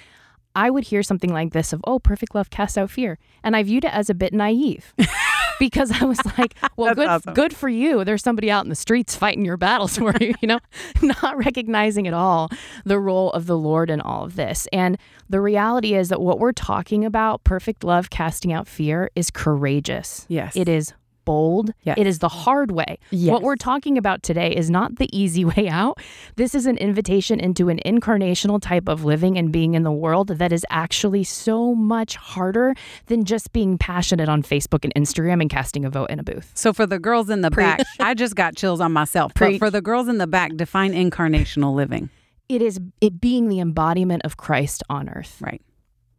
I 0.55 0.71
would 0.71 0.85
hear 0.85 1.03
something 1.03 1.33
like 1.33 1.53
this 1.53 1.73
of, 1.75 1.83
"Oh, 1.87 1.99
perfect 1.99 2.35
love 2.35 2.49
casts 2.49 2.79
out 2.79 2.91
fear," 2.91 3.19
and 3.43 3.55
I 3.55 3.63
viewed 3.63 3.85
it 3.85 3.93
as 3.93 4.09
a 4.09 4.15
bit 4.15 4.33
naive. 4.33 4.95
because 5.59 5.91
I 5.91 6.05
was 6.05 6.19
like, 6.39 6.55
well, 6.77 6.95
good, 6.95 7.09
awesome. 7.09 7.35
good 7.35 7.55
for 7.55 7.69
you. 7.69 8.05
There's 8.05 8.23
somebody 8.23 8.51
out 8.51 8.65
in 8.65 8.69
the 8.69 8.75
streets 8.75 9.17
fighting 9.17 9.45
your 9.45 9.57
battles 9.57 9.99
for 9.99 10.13
you, 10.21 10.35
you 10.41 10.49
know, 10.49 10.61
not 11.03 11.37
recognizing 11.37 12.07
at 12.07 12.15
all 12.15 12.51
the 12.85 12.99
role 12.99 13.31
of 13.33 13.47
the 13.47 13.57
Lord 13.57 13.91
in 13.91 14.01
all 14.01 14.25
of 14.25 14.37
this. 14.37 14.69
And 14.73 14.99
the 15.29 15.41
reality 15.41 15.95
is 15.95 16.09
that 16.09 16.21
what 16.21 16.39
we're 16.39 16.53
talking 16.53 17.05
about, 17.05 17.45
perfect 17.45 17.85
love 17.85 18.11
casting 18.11 18.53
out 18.53 18.69
fear, 18.69 19.11
is 19.15 19.31
courageous. 19.31 20.27
Yes. 20.29 20.57
It 20.57 20.69
is 20.69 20.93
bold. 21.25 21.73
Yes. 21.83 21.99
It 21.99 22.07
is 22.07 22.19
the 22.19 22.29
hard 22.29 22.71
way. 22.71 22.99
Yes. 23.11 23.33
What 23.33 23.43
we're 23.43 23.57
talking 23.57 23.99
about 23.99 24.23
today 24.23 24.55
is 24.55 24.71
not 24.71 24.97
the 24.97 25.09
easy 25.17 25.45
way 25.57 25.69
out. 25.69 25.99
This 26.37 26.55
is 26.55 26.67
an 26.67 26.77
invitation 26.79 27.41
into 27.41 27.69
an 27.69 27.81
incarnational 27.85 28.61
type 28.61 28.89
of 28.89 29.05
living 29.05 29.39
and 29.39 29.53
being 29.53 29.75
in 29.75 29.83
the 29.83 29.93
world 29.93 30.29
that 30.29 30.53
is 30.53 30.65
actually 30.71 31.25
so 31.25 31.75
much 31.75 32.17
harder 32.17 32.75
than 33.07 33.25
just 33.25 33.53
being 33.53 33.79
passionate 33.79 34.29
on 34.29 34.43
Facebook 34.43 34.85
and 34.85 34.95
Instagram 34.95 35.41
and 35.41 35.51
casting 35.51 35.85
a 35.85 35.91
vote 35.91 36.11
in 36.11 36.19
a 36.19 36.23
booth. 36.23 36.51
So 36.55 36.73
for 36.73 36.87
the 36.87 36.99
girls 36.99 37.31
in 37.31 37.41
the 37.41 37.51
back, 37.51 37.81
I 38.01 38.15
just 38.15 38.35
got 38.37 38.57
chills 38.57 38.81
on 38.81 38.93
myself. 38.93 39.33
But 39.35 39.59
for 39.59 39.71
the 39.71 39.83
girls 39.83 40.09
in 40.09 40.19
the 40.19 40.27
back, 40.27 40.57
define 40.57 40.93
incarnational 40.93 41.75
living. 41.75 42.11
It 42.49 42.61
is 42.61 42.79
it 43.01 43.21
being 43.21 43.49
the 43.49 43.61
embodiment 43.61 44.23
of 44.25 44.37
Christ 44.37 44.83
on 44.91 45.09
earth. 45.09 45.41
Right. 45.41 45.63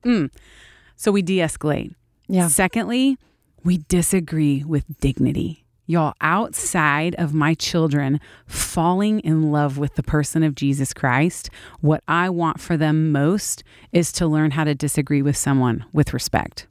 Mm. 0.04 0.32
So 0.96 1.12
we 1.12 1.22
de-escalate. 1.22 1.94
Yeah. 2.28 2.48
Secondly, 2.48 3.18
we 3.66 3.80
disagree 3.90 4.64
with 4.64 4.86
dignity. 5.00 5.66
Y'all, 5.88 6.14
outside 6.22 7.16
of 7.16 7.34
my 7.34 7.56
children 7.56 8.20
falling 8.46 9.20
in 9.22 9.52
love 9.52 9.78
with 9.78 9.96
the 9.96 10.04
person 10.04 10.44
of 10.44 10.56
Jesus 10.56 10.94
Christ, 10.94 11.50
what 11.82 12.04
I 12.08 12.30
want 12.30 12.60
for 12.60 12.78
them 12.78 13.12
most 13.12 13.64
is 13.92 14.12
to 14.14 14.28
learn 14.28 14.52
how 14.52 14.64
to 14.64 14.76
disagree 14.76 15.22
with 15.22 15.36
someone 15.36 15.84
with 15.92 16.14
respect. 16.14 16.68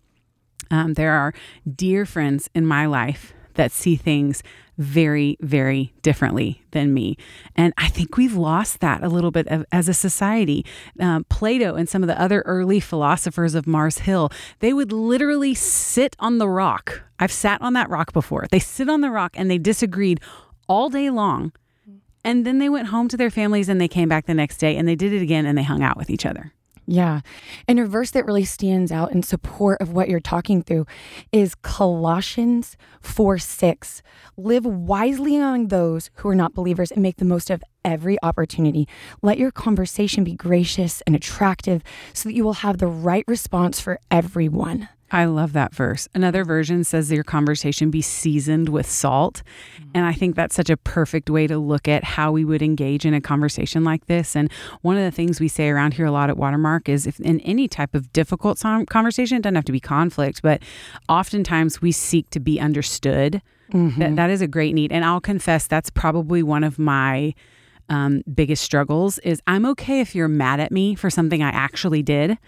Um, 0.70 0.94
there 0.94 1.12
are 1.12 1.34
dear 1.70 2.06
friends 2.06 2.48
in 2.54 2.64
my 2.64 2.86
life 2.86 3.34
that 3.54 3.72
see 3.72 3.96
things 3.96 4.42
very, 4.78 5.36
very 5.40 5.92
differently 6.02 6.62
than 6.72 6.92
me. 6.92 7.16
And 7.54 7.72
I 7.78 7.88
think 7.88 8.16
we've 8.16 8.34
lost 8.34 8.80
that 8.80 9.02
a 9.02 9.08
little 9.08 9.30
bit 9.30 9.46
of, 9.48 9.64
as 9.70 9.88
a 9.88 9.94
society. 9.94 10.64
Um, 10.98 11.24
Plato 11.24 11.74
and 11.74 11.88
some 11.88 12.02
of 12.02 12.08
the 12.08 12.20
other 12.20 12.42
early 12.42 12.80
philosophers 12.80 13.54
of 13.54 13.66
Mars 13.66 13.98
Hill, 13.98 14.30
they 14.60 14.72
would 14.72 14.92
literally 14.92 15.54
sit 15.54 16.16
on 16.18 16.38
the 16.38 16.48
rock. 16.48 17.02
I've 17.18 17.32
sat 17.32 17.62
on 17.62 17.72
that 17.74 17.88
rock 17.88 18.12
before. 18.12 18.46
They 18.50 18.58
sit 18.58 18.88
on 18.88 19.00
the 19.00 19.10
rock 19.10 19.34
and 19.36 19.50
they 19.50 19.58
disagreed 19.58 20.20
all 20.68 20.88
day 20.88 21.10
long. 21.10 21.52
And 22.24 22.46
then 22.46 22.58
they 22.58 22.70
went 22.70 22.88
home 22.88 23.08
to 23.08 23.16
their 23.16 23.30
families 23.30 23.68
and 23.68 23.80
they 23.80 23.88
came 23.88 24.08
back 24.08 24.26
the 24.26 24.34
next 24.34 24.56
day 24.56 24.76
and 24.76 24.88
they 24.88 24.96
did 24.96 25.12
it 25.12 25.20
again 25.20 25.44
and 25.44 25.58
they 25.58 25.62
hung 25.62 25.82
out 25.82 25.96
with 25.96 26.08
each 26.08 26.24
other. 26.24 26.52
Yeah. 26.86 27.20
And 27.66 27.80
a 27.80 27.86
verse 27.86 28.10
that 28.10 28.26
really 28.26 28.44
stands 28.44 28.92
out 28.92 29.12
in 29.12 29.22
support 29.22 29.80
of 29.80 29.92
what 29.92 30.08
you're 30.08 30.20
talking 30.20 30.62
through 30.62 30.86
is 31.32 31.54
Colossians 31.54 32.76
4 33.00 33.38
6. 33.38 34.02
Live 34.36 34.66
wisely 34.66 35.36
among 35.36 35.68
those 35.68 36.10
who 36.16 36.28
are 36.28 36.34
not 36.34 36.54
believers 36.54 36.90
and 36.90 37.02
make 37.02 37.16
the 37.16 37.24
most 37.24 37.50
of 37.50 37.62
every 37.84 38.18
opportunity. 38.22 38.86
Let 39.22 39.38
your 39.38 39.50
conversation 39.50 40.24
be 40.24 40.34
gracious 40.34 41.00
and 41.02 41.16
attractive 41.16 41.82
so 42.12 42.28
that 42.28 42.34
you 42.34 42.44
will 42.44 42.54
have 42.54 42.78
the 42.78 42.86
right 42.86 43.24
response 43.26 43.80
for 43.80 43.98
everyone. 44.10 44.88
I 45.14 45.26
love 45.26 45.52
that 45.52 45.72
verse. 45.72 46.08
Another 46.12 46.44
version 46.44 46.82
says 46.82 47.12
your 47.12 47.22
conversation 47.22 47.88
be 47.88 48.02
seasoned 48.02 48.68
with 48.68 48.90
salt. 48.90 49.44
And 49.94 50.04
I 50.04 50.12
think 50.12 50.34
that's 50.34 50.56
such 50.56 50.70
a 50.70 50.76
perfect 50.76 51.30
way 51.30 51.46
to 51.46 51.56
look 51.56 51.86
at 51.86 52.02
how 52.02 52.32
we 52.32 52.44
would 52.44 52.62
engage 52.62 53.06
in 53.06 53.14
a 53.14 53.20
conversation 53.20 53.84
like 53.84 54.06
this. 54.06 54.34
And 54.34 54.50
one 54.82 54.96
of 54.96 55.04
the 55.04 55.12
things 55.12 55.38
we 55.38 55.46
say 55.46 55.68
around 55.68 55.94
here 55.94 56.06
a 56.06 56.10
lot 56.10 56.30
at 56.30 56.36
Watermark 56.36 56.88
is 56.88 57.06
if 57.06 57.20
in 57.20 57.38
any 57.40 57.68
type 57.68 57.94
of 57.94 58.12
difficult 58.12 58.60
conversation, 58.88 59.36
it 59.36 59.42
doesn't 59.42 59.54
have 59.54 59.64
to 59.66 59.72
be 59.72 59.78
conflict, 59.78 60.42
but 60.42 60.60
oftentimes 61.08 61.80
we 61.80 61.92
seek 61.92 62.28
to 62.30 62.40
be 62.40 62.58
understood. 62.58 63.40
Mm-hmm. 63.72 64.00
That, 64.00 64.16
that 64.16 64.30
is 64.30 64.42
a 64.42 64.48
great 64.48 64.74
need. 64.74 64.90
And 64.90 65.04
I'll 65.04 65.20
confess 65.20 65.68
that's 65.68 65.90
probably 65.90 66.42
one 66.42 66.64
of 66.64 66.76
my 66.76 67.34
um, 67.88 68.22
biggest 68.32 68.62
struggles 68.62 69.18
is 69.18 69.42
I'm 69.46 69.66
okay 69.66 70.00
if 70.00 70.14
you're 70.14 70.28
mad 70.28 70.60
at 70.60 70.72
me 70.72 70.94
for 70.94 71.10
something 71.10 71.42
I 71.42 71.50
actually 71.50 72.02
did, 72.02 72.38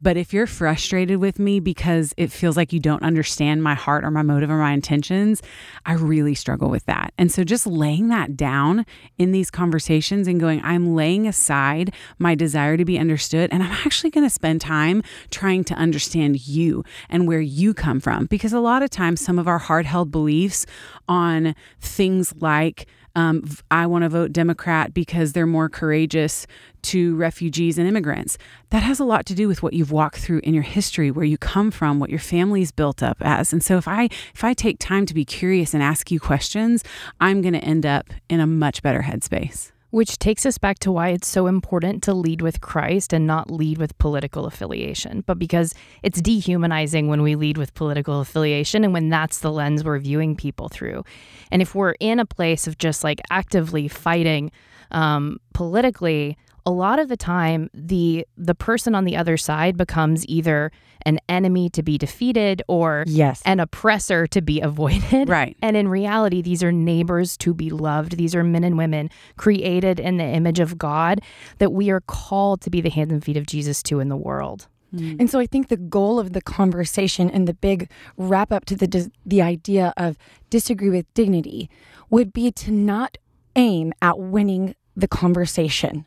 but 0.00 0.16
if 0.16 0.32
you're 0.32 0.46
frustrated 0.46 1.18
with 1.18 1.38
me 1.38 1.60
because 1.60 2.14
it 2.16 2.32
feels 2.32 2.56
like 2.56 2.72
you 2.72 2.80
don't 2.80 3.02
understand 3.02 3.62
my 3.62 3.74
heart 3.74 4.04
or 4.04 4.10
my 4.10 4.22
motive 4.22 4.50
or 4.50 4.58
my 4.58 4.72
intentions, 4.72 5.42
I 5.84 5.94
really 5.94 6.34
struggle 6.34 6.70
with 6.70 6.84
that. 6.86 7.12
And 7.18 7.30
so 7.30 7.44
just 7.44 7.66
laying 7.66 8.08
that 8.08 8.36
down 8.36 8.86
in 9.18 9.32
these 9.32 9.50
conversations 9.50 10.28
and 10.28 10.40
going, 10.40 10.62
I'm 10.64 10.94
laying 10.94 11.26
aside 11.26 11.94
my 12.18 12.34
desire 12.34 12.76
to 12.76 12.84
be 12.84 12.98
understood, 12.98 13.50
and 13.52 13.62
I'm 13.62 13.72
actually 13.72 14.10
going 14.10 14.24
to 14.26 14.30
spend 14.30 14.60
time 14.60 15.02
trying 15.30 15.64
to 15.64 15.74
understand 15.74 16.46
you 16.46 16.84
and 17.08 17.28
where 17.28 17.40
you 17.40 17.74
come 17.74 18.00
from. 18.00 18.26
Because 18.26 18.52
a 18.52 18.60
lot 18.60 18.82
of 18.82 18.90
times, 18.90 19.20
some 19.20 19.38
of 19.38 19.46
our 19.46 19.58
hard 19.58 19.86
held 19.86 20.10
beliefs 20.10 20.66
on 21.08 21.54
things 21.80 22.34
like, 22.40 22.86
um, 23.16 23.48
I 23.70 23.86
want 23.86 24.02
to 24.02 24.10
vote 24.10 24.32
Democrat 24.32 24.92
because 24.92 25.32
they're 25.32 25.46
more 25.46 25.70
courageous 25.70 26.46
to 26.82 27.16
refugees 27.16 27.78
and 27.78 27.88
immigrants. 27.88 28.36
That 28.70 28.82
has 28.82 29.00
a 29.00 29.04
lot 29.04 29.24
to 29.26 29.34
do 29.34 29.48
with 29.48 29.62
what 29.62 29.72
you've 29.72 29.90
walked 29.90 30.18
through 30.18 30.40
in 30.44 30.52
your 30.52 30.62
history, 30.62 31.10
where 31.10 31.24
you 31.24 31.38
come 31.38 31.70
from, 31.70 31.98
what 31.98 32.10
your 32.10 32.18
family's 32.18 32.70
built 32.70 33.02
up 33.02 33.16
as. 33.22 33.52
And 33.54 33.64
so 33.64 33.78
if 33.78 33.88
I 33.88 34.04
if 34.34 34.44
I 34.44 34.52
take 34.52 34.78
time 34.78 35.06
to 35.06 35.14
be 35.14 35.24
curious 35.24 35.72
and 35.72 35.82
ask 35.82 36.10
you 36.10 36.20
questions, 36.20 36.84
I'm 37.18 37.40
going 37.40 37.54
to 37.54 37.64
end 37.64 37.86
up 37.86 38.12
in 38.28 38.38
a 38.38 38.46
much 38.46 38.82
better 38.82 39.02
headspace. 39.02 39.72
Which 39.96 40.18
takes 40.18 40.44
us 40.44 40.58
back 40.58 40.78
to 40.80 40.92
why 40.92 41.08
it's 41.08 41.26
so 41.26 41.46
important 41.46 42.02
to 42.02 42.12
lead 42.12 42.42
with 42.42 42.60
Christ 42.60 43.14
and 43.14 43.26
not 43.26 43.50
lead 43.50 43.78
with 43.78 43.96
political 43.96 44.44
affiliation. 44.44 45.24
But 45.26 45.38
because 45.38 45.72
it's 46.02 46.20
dehumanizing 46.20 47.08
when 47.08 47.22
we 47.22 47.34
lead 47.34 47.56
with 47.56 47.72
political 47.72 48.20
affiliation 48.20 48.84
and 48.84 48.92
when 48.92 49.08
that's 49.08 49.38
the 49.38 49.50
lens 49.50 49.84
we're 49.84 49.98
viewing 49.98 50.36
people 50.36 50.68
through. 50.68 51.02
And 51.50 51.62
if 51.62 51.74
we're 51.74 51.94
in 51.98 52.20
a 52.20 52.26
place 52.26 52.66
of 52.66 52.76
just 52.76 53.04
like 53.04 53.22
actively 53.30 53.88
fighting 53.88 54.52
um, 54.90 55.40
politically, 55.54 56.36
a 56.66 56.70
lot 56.70 56.98
of 56.98 57.08
the 57.08 57.16
time 57.16 57.70
the 57.72 58.26
the 58.36 58.54
person 58.54 58.94
on 58.94 59.04
the 59.04 59.16
other 59.16 59.36
side 59.36 59.76
becomes 59.76 60.26
either 60.26 60.72
an 61.06 61.20
enemy 61.28 61.70
to 61.70 61.82
be 61.84 61.96
defeated 61.96 62.62
or 62.66 63.04
yes. 63.06 63.40
an 63.46 63.60
oppressor 63.60 64.26
to 64.26 64.42
be 64.42 64.60
avoided. 64.70 65.28
Right. 65.28 65.56
And 65.62 65.76
in 65.76 65.88
reality, 65.88 66.42
these 66.42 66.64
are 66.64 66.72
neighbors 66.72 67.36
to 67.38 67.54
be 67.54 67.70
loved. 67.70 68.16
These 68.16 68.34
are 68.34 68.42
men 68.42 68.64
and 68.64 68.76
women 68.76 69.08
created 69.36 70.00
in 70.00 70.16
the 70.16 70.24
image 70.24 70.58
of 70.58 70.76
God 70.76 71.20
that 71.58 71.72
we 71.72 71.90
are 71.90 72.00
called 72.00 72.60
to 72.62 72.70
be 72.70 72.80
the 72.80 72.90
hands 72.90 73.12
and 73.12 73.24
feet 73.24 73.36
of 73.36 73.46
Jesus 73.46 73.82
to 73.84 74.00
in 74.00 74.08
the 74.08 74.16
world. 74.16 74.66
Mm. 74.92 75.20
And 75.20 75.30
so 75.30 75.38
I 75.38 75.46
think 75.46 75.68
the 75.68 75.76
goal 75.76 76.18
of 76.18 76.32
the 76.32 76.42
conversation 76.42 77.30
and 77.30 77.46
the 77.46 77.54
big 77.54 77.88
wrap 78.16 78.52
up 78.52 78.64
to 78.66 78.76
the 78.76 79.10
the 79.24 79.42
idea 79.42 79.94
of 79.96 80.18
disagree 80.50 80.90
with 80.90 81.12
dignity 81.14 81.70
would 82.10 82.32
be 82.32 82.50
to 82.50 82.72
not 82.72 83.18
aim 83.54 83.92
at 84.02 84.18
winning 84.18 84.74
the 84.96 85.08
conversation 85.08 86.04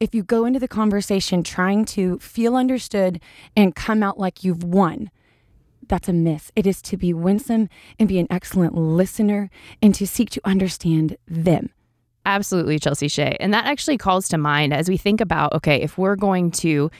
if 0.00 0.14
you 0.14 0.22
go 0.22 0.44
into 0.44 0.58
the 0.58 0.68
conversation 0.68 1.42
trying 1.42 1.84
to 1.86 2.18
feel 2.18 2.56
understood 2.56 3.20
and 3.56 3.74
come 3.74 4.02
out 4.02 4.18
like 4.18 4.44
you've 4.44 4.64
won, 4.64 5.10
that's 5.88 6.08
a 6.08 6.12
miss. 6.12 6.50
It 6.56 6.66
is 6.66 6.80
to 6.82 6.96
be 6.96 7.12
winsome 7.12 7.68
and 7.98 8.08
be 8.08 8.18
an 8.18 8.26
excellent 8.30 8.74
listener 8.74 9.50
and 9.82 9.94
to 9.94 10.06
seek 10.06 10.30
to 10.30 10.40
understand 10.44 11.16
them. 11.26 11.70
Absolutely, 12.24 12.78
Chelsea 12.78 13.08
Shea. 13.08 13.36
And 13.40 13.52
that 13.52 13.66
actually 13.66 13.98
calls 13.98 14.28
to 14.28 14.38
mind 14.38 14.72
as 14.72 14.88
we 14.88 14.96
think 14.96 15.20
about 15.20 15.52
okay, 15.54 15.82
if 15.82 15.98
we're 15.98 16.16
going 16.16 16.50
to 16.52 16.90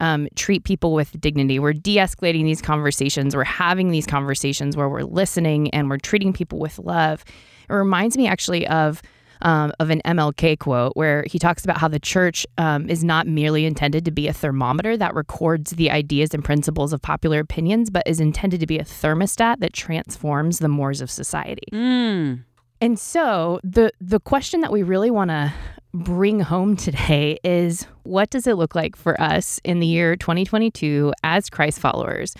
um, 0.00 0.28
treat 0.36 0.64
people 0.64 0.94
with 0.94 1.20
dignity, 1.20 1.58
we're 1.58 1.72
de 1.72 1.96
escalating 1.96 2.44
these 2.44 2.62
conversations, 2.62 3.34
we're 3.34 3.44
having 3.44 3.90
these 3.90 4.06
conversations 4.06 4.76
where 4.76 4.88
we're 4.88 5.02
listening 5.02 5.70
and 5.70 5.90
we're 5.90 5.98
treating 5.98 6.32
people 6.32 6.58
with 6.58 6.78
love. 6.78 7.24
It 7.68 7.72
reminds 7.72 8.16
me 8.16 8.28
actually 8.28 8.66
of 8.68 9.02
um, 9.42 9.72
of 9.78 9.90
an 9.90 10.00
MLK 10.04 10.58
quote 10.58 10.96
where 10.96 11.24
he 11.26 11.38
talks 11.38 11.64
about 11.64 11.78
how 11.78 11.88
the 11.88 12.00
church 12.00 12.46
um, 12.56 12.88
is 12.88 13.04
not 13.04 13.26
merely 13.26 13.64
intended 13.64 14.04
to 14.04 14.10
be 14.10 14.28
a 14.28 14.32
thermometer 14.32 14.96
that 14.96 15.14
records 15.14 15.72
the 15.72 15.90
ideas 15.90 16.34
and 16.34 16.44
principles 16.44 16.92
of 16.92 17.02
popular 17.02 17.40
opinions, 17.40 17.90
but 17.90 18.02
is 18.06 18.20
intended 18.20 18.60
to 18.60 18.66
be 18.66 18.78
a 18.78 18.84
thermostat 18.84 19.60
that 19.60 19.72
transforms 19.72 20.58
the 20.58 20.68
mores 20.68 21.00
of 21.00 21.10
society. 21.10 21.68
Mm. 21.72 22.44
And 22.80 22.98
so 22.98 23.60
the 23.64 23.92
the 24.00 24.20
question 24.20 24.60
that 24.60 24.72
we 24.72 24.82
really 24.82 25.10
want 25.10 25.30
to 25.30 25.52
bring 25.94 26.40
home 26.40 26.76
today 26.76 27.38
is 27.42 27.86
what 28.02 28.30
does 28.30 28.46
it 28.46 28.56
look 28.56 28.74
like 28.74 28.94
for 28.94 29.20
us 29.20 29.60
in 29.64 29.80
the 29.80 29.86
year 29.86 30.16
2022 30.16 31.12
as 31.24 31.50
Christ 31.50 31.80
followers 31.80 32.34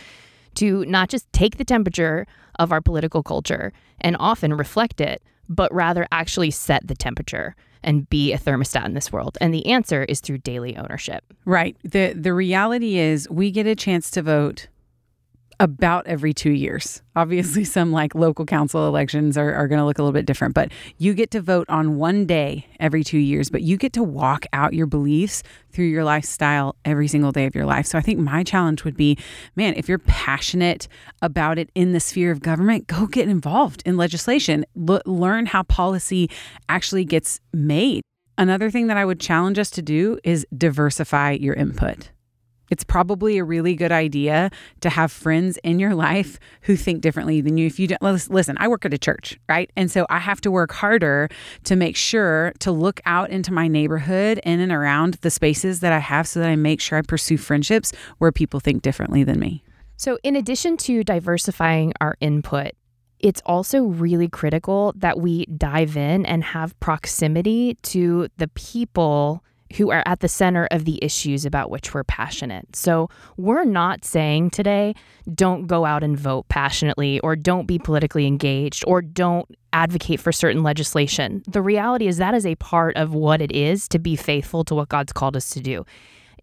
to 0.55 0.85
not 0.87 1.09
just 1.09 1.33
take 1.33 1.57
the 1.57 1.65
temperature 1.65 2.27
of 2.59 2.73
our 2.73 2.81
political 2.81 3.23
culture 3.23 3.73
and 4.01 4.17
often 4.19 4.53
reflect 4.55 5.01
it, 5.01 5.23
but 5.49 5.73
rather 5.73 6.07
actually 6.13 6.51
set 6.51 6.87
the 6.87 6.95
temperature 6.95 7.55
and 7.83 8.09
be 8.11 8.33
a 8.33 8.39
thermostat 8.39 8.87
in 8.87 8.95
this 8.95 9.13
world? 9.13 9.39
And 9.41 9.53
the 9.53 9.67
answer 9.67 10.05
is 10.05 10.21
through 10.21 10.39
daily 10.39 10.77
ownership. 10.77 11.25
Right. 11.45 11.77
The 11.85 12.13
the 12.13 12.35
reality 12.35 12.99
is 12.99 13.29
we 13.31 13.51
get 13.51 13.67
a 13.67 13.75
chance 13.75 14.11
to 14.13 14.23
vote 14.23 14.69
about 15.61 16.07
every 16.07 16.33
two 16.33 16.51
years. 16.51 17.03
Obviously, 17.17 17.65
some 17.77 17.93
like 17.93 18.15
local 18.15 18.45
council 18.45 18.87
elections 18.87 19.37
are, 19.37 19.55
are 19.55 19.67
going 19.69 19.79
to 19.79 19.85
look 19.85 19.99
a 19.99 20.03
little 20.03 20.13
bit 20.13 20.27
different, 20.27 20.55
but 20.55 20.71
you 20.99 21.15
get 21.15 21.31
to 21.33 21.41
vote 21.41 21.69
on 21.69 21.97
one 21.97 22.27
day 22.27 22.67
every 22.81 23.03
two 23.03 23.19
years, 23.19 23.51
but 23.51 23.63
you 23.63 23.77
get 23.77 23.93
to 23.95 24.03
walk 24.03 24.47
out 24.53 24.75
your 24.75 24.87
beliefs 24.87 25.43
through 25.71 25.87
your 25.87 26.05
lifestyle 26.05 26.77
every 26.85 27.09
single 27.09 27.33
day 27.33 27.47
of 27.47 27.55
your 27.55 27.67
life. 27.67 27.87
So 27.87 27.99
I 27.99 28.01
think 28.01 28.19
my 28.19 28.45
challenge 28.45 28.85
would 28.85 28.97
be 28.97 29.19
man, 29.57 29.75
if 29.77 29.89
you're 29.89 29.99
passionate 29.99 30.89
about 31.23 31.59
it 31.59 31.71
in 31.75 31.93
the 31.93 32.01
sphere 32.01 32.31
of 32.31 32.41
government, 32.41 32.87
go 32.87 33.07
get 33.07 33.29
involved 33.29 33.83
in 33.85 33.97
legislation, 33.97 34.65
L- 34.89 35.03
learn 35.07 35.47
how 35.47 35.65
policy 35.65 36.31
actually 36.69 37.05
gets 37.05 37.41
made. 37.53 38.03
Another 38.37 38.71
thing 38.71 38.87
that 38.87 38.97
I 38.97 39.05
would 39.05 39.19
challenge 39.19 39.59
us 39.59 39.71
to 39.71 39.83
do 39.83 40.19
is 40.23 40.47
diversify 40.57 41.33
your 41.33 41.55
input. 41.55 42.11
It's 42.71 42.85
probably 42.85 43.39
a 43.39 43.45
really 43.45 43.75
good 43.75 43.93
idea 43.93 44.51
to 44.81 44.91
have 44.91 45.11
friends 45.11 45.59
in 45.59 45.79
your 45.79 45.95
life 45.95 46.39
who 46.63 46.77
think 46.77 47.01
differently 47.01 47.41
than 47.41 47.57
you. 47.57 47.67
If 47.67 47.79
you 47.79 47.87
don't 47.87 48.03
listen, 48.31 48.57
I 48.59 48.69
work 48.69 48.85
at 48.85 48.95
a 48.95 48.99
church, 48.99 49.39
right? 49.49 49.71
And 49.77 49.91
so 49.91 50.07
I 50.11 50.19
have 50.19 50.41
to 50.43 50.51
work 50.51 50.73
harder 50.73 51.29
to 51.65 51.77
make 51.77 51.97
sure 51.97 52.53
to 52.61 52.73
look 52.73 53.01
out 53.07 53.31
into 53.31 53.53
my 53.53 53.69
neighborhood 53.69 54.41
in 54.45 54.61
and 54.61 54.73
around 54.73 55.15
the 55.15 55.31
spaces 55.31 55.81
that 55.81 55.93
I 55.93 55.99
have 55.99 56.29
so 56.29 56.41
that 56.41 56.49
I 56.49 56.57
make 56.57 56.81
sure 56.81 56.99
I 56.99 57.03
pursue 57.03 57.37
friendships 57.37 57.93
where 58.19 58.33
people 58.33 58.61
think 58.61 58.83
differently 58.83 59.25
than 59.25 59.39
me. 59.39 59.63
So, 59.97 60.19
in 60.23 60.37
addition 60.37 60.77
to 60.79 61.03
diversifying 61.03 61.93
our 62.01 62.17
input, 62.21 62.73
it's 63.19 63.43
also 63.45 63.83
really 63.83 64.29
critical 64.29 64.95
that 64.97 65.19
we 65.19 65.45
dive 65.47 65.97
in 65.97 66.25
and 66.25 66.45
have 66.45 66.79
proximity 66.79 67.75
to 67.83 68.29
the 68.37 68.49
people 68.49 69.43
who 69.77 69.91
are 69.91 70.03
at 70.07 70.21
the 70.21 70.29
center 70.29 70.67
of 70.71 70.85
the 70.85 70.99
issues 71.03 71.45
about 71.45 71.71
which 71.71 71.93
we're 71.93 72.05
passionate. 72.05 72.75
So 72.75 73.11
we're 73.37 73.65
not 73.65 74.05
saying 74.05 74.51
today, 74.51 74.95
don't 75.35 75.67
go 75.67 75.85
out 75.85 76.03
and 76.03 76.19
vote 76.19 76.49
passionately, 76.49 77.21
or 77.21 77.37
don't 77.37 77.67
be 77.67 77.79
politically 77.79 78.27
engaged, 78.27 78.85
or 78.87 79.03
don't 79.03 79.49
advocate 79.73 80.21
for 80.21 80.33
certain 80.33 80.63
legislation. 80.63 81.43
The 81.47 81.63
reality 81.63 82.07
is 82.07 82.17
that 82.17 82.35
is 82.35 82.47
a 82.47 82.55
part 82.57 82.97
of 82.97 83.15
what 83.15 83.43
it 83.43 83.53
is 83.53 83.89
to 83.89 83.99
be 83.99 84.17
faithful 84.17 84.65
to 84.65 84.75
what 84.75 84.89
God's 84.89 85.13
called 85.13 85.37
us 85.37 85.51
to 85.51 85.61
do 85.61 85.85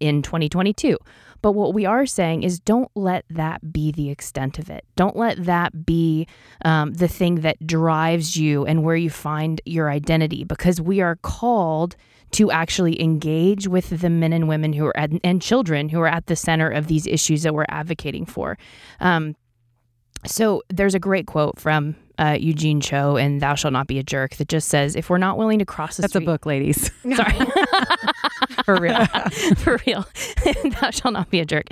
in 0.00 0.22
2022. 0.22 0.96
But 1.42 1.52
what 1.52 1.74
we 1.74 1.84
are 1.84 2.06
saying 2.06 2.42
is 2.42 2.58
don't 2.58 2.90
let 2.94 3.24
that 3.30 3.72
be 3.72 3.92
the 3.92 4.10
extent 4.10 4.58
of 4.58 4.70
it. 4.70 4.84
Don't 4.96 5.16
let 5.16 5.44
that 5.44 5.86
be 5.86 6.26
um, 6.64 6.94
the 6.94 7.08
thing 7.08 7.36
that 7.36 7.64
drives 7.66 8.36
you 8.36 8.64
and 8.66 8.82
where 8.82 8.96
you 8.96 9.10
find 9.10 9.60
your 9.64 9.90
identity 9.90 10.44
because 10.44 10.80
we 10.80 11.00
are 11.00 11.16
called 11.16 11.96
to 12.36 12.50
actually 12.50 13.00
engage 13.00 13.66
with 13.66 13.88
the 14.00 14.10
men 14.10 14.32
and 14.32 14.46
women 14.46 14.74
who 14.74 14.84
are 14.84 14.96
at, 14.96 15.10
and 15.24 15.40
children 15.40 15.88
who 15.88 16.00
are 16.00 16.06
at 16.06 16.26
the 16.26 16.36
center 16.36 16.68
of 16.68 16.86
these 16.86 17.06
issues 17.06 17.42
that 17.44 17.54
we're 17.54 17.64
advocating 17.70 18.26
for. 18.26 18.58
Um, 19.00 19.36
so 20.26 20.62
there's 20.68 20.94
a 20.94 20.98
great 20.98 21.26
quote 21.26 21.58
from 21.58 21.96
uh, 22.18 22.36
Eugene 22.38 22.80
Cho 22.82 23.16
and 23.16 23.40
Thou 23.40 23.54
Shalt 23.54 23.72
Not 23.72 23.86
Be 23.86 23.98
a 23.98 24.02
Jerk 24.02 24.36
that 24.36 24.48
just 24.48 24.68
says, 24.68 24.96
if 24.96 25.08
we're 25.08 25.16
not 25.16 25.38
willing 25.38 25.58
to 25.60 25.64
cross 25.64 25.96
the 25.96 26.02
That's 26.02 26.12
street. 26.12 26.24
a 26.24 26.26
book, 26.26 26.44
ladies. 26.44 26.90
Sorry. 27.14 27.38
For 28.64 28.78
real. 28.80 29.04
For 29.56 29.80
real. 29.86 30.06
Thou 30.80 30.90
shalt 30.90 31.14
not 31.14 31.30
be 31.30 31.40
a 31.40 31.46
jerk. 31.46 31.68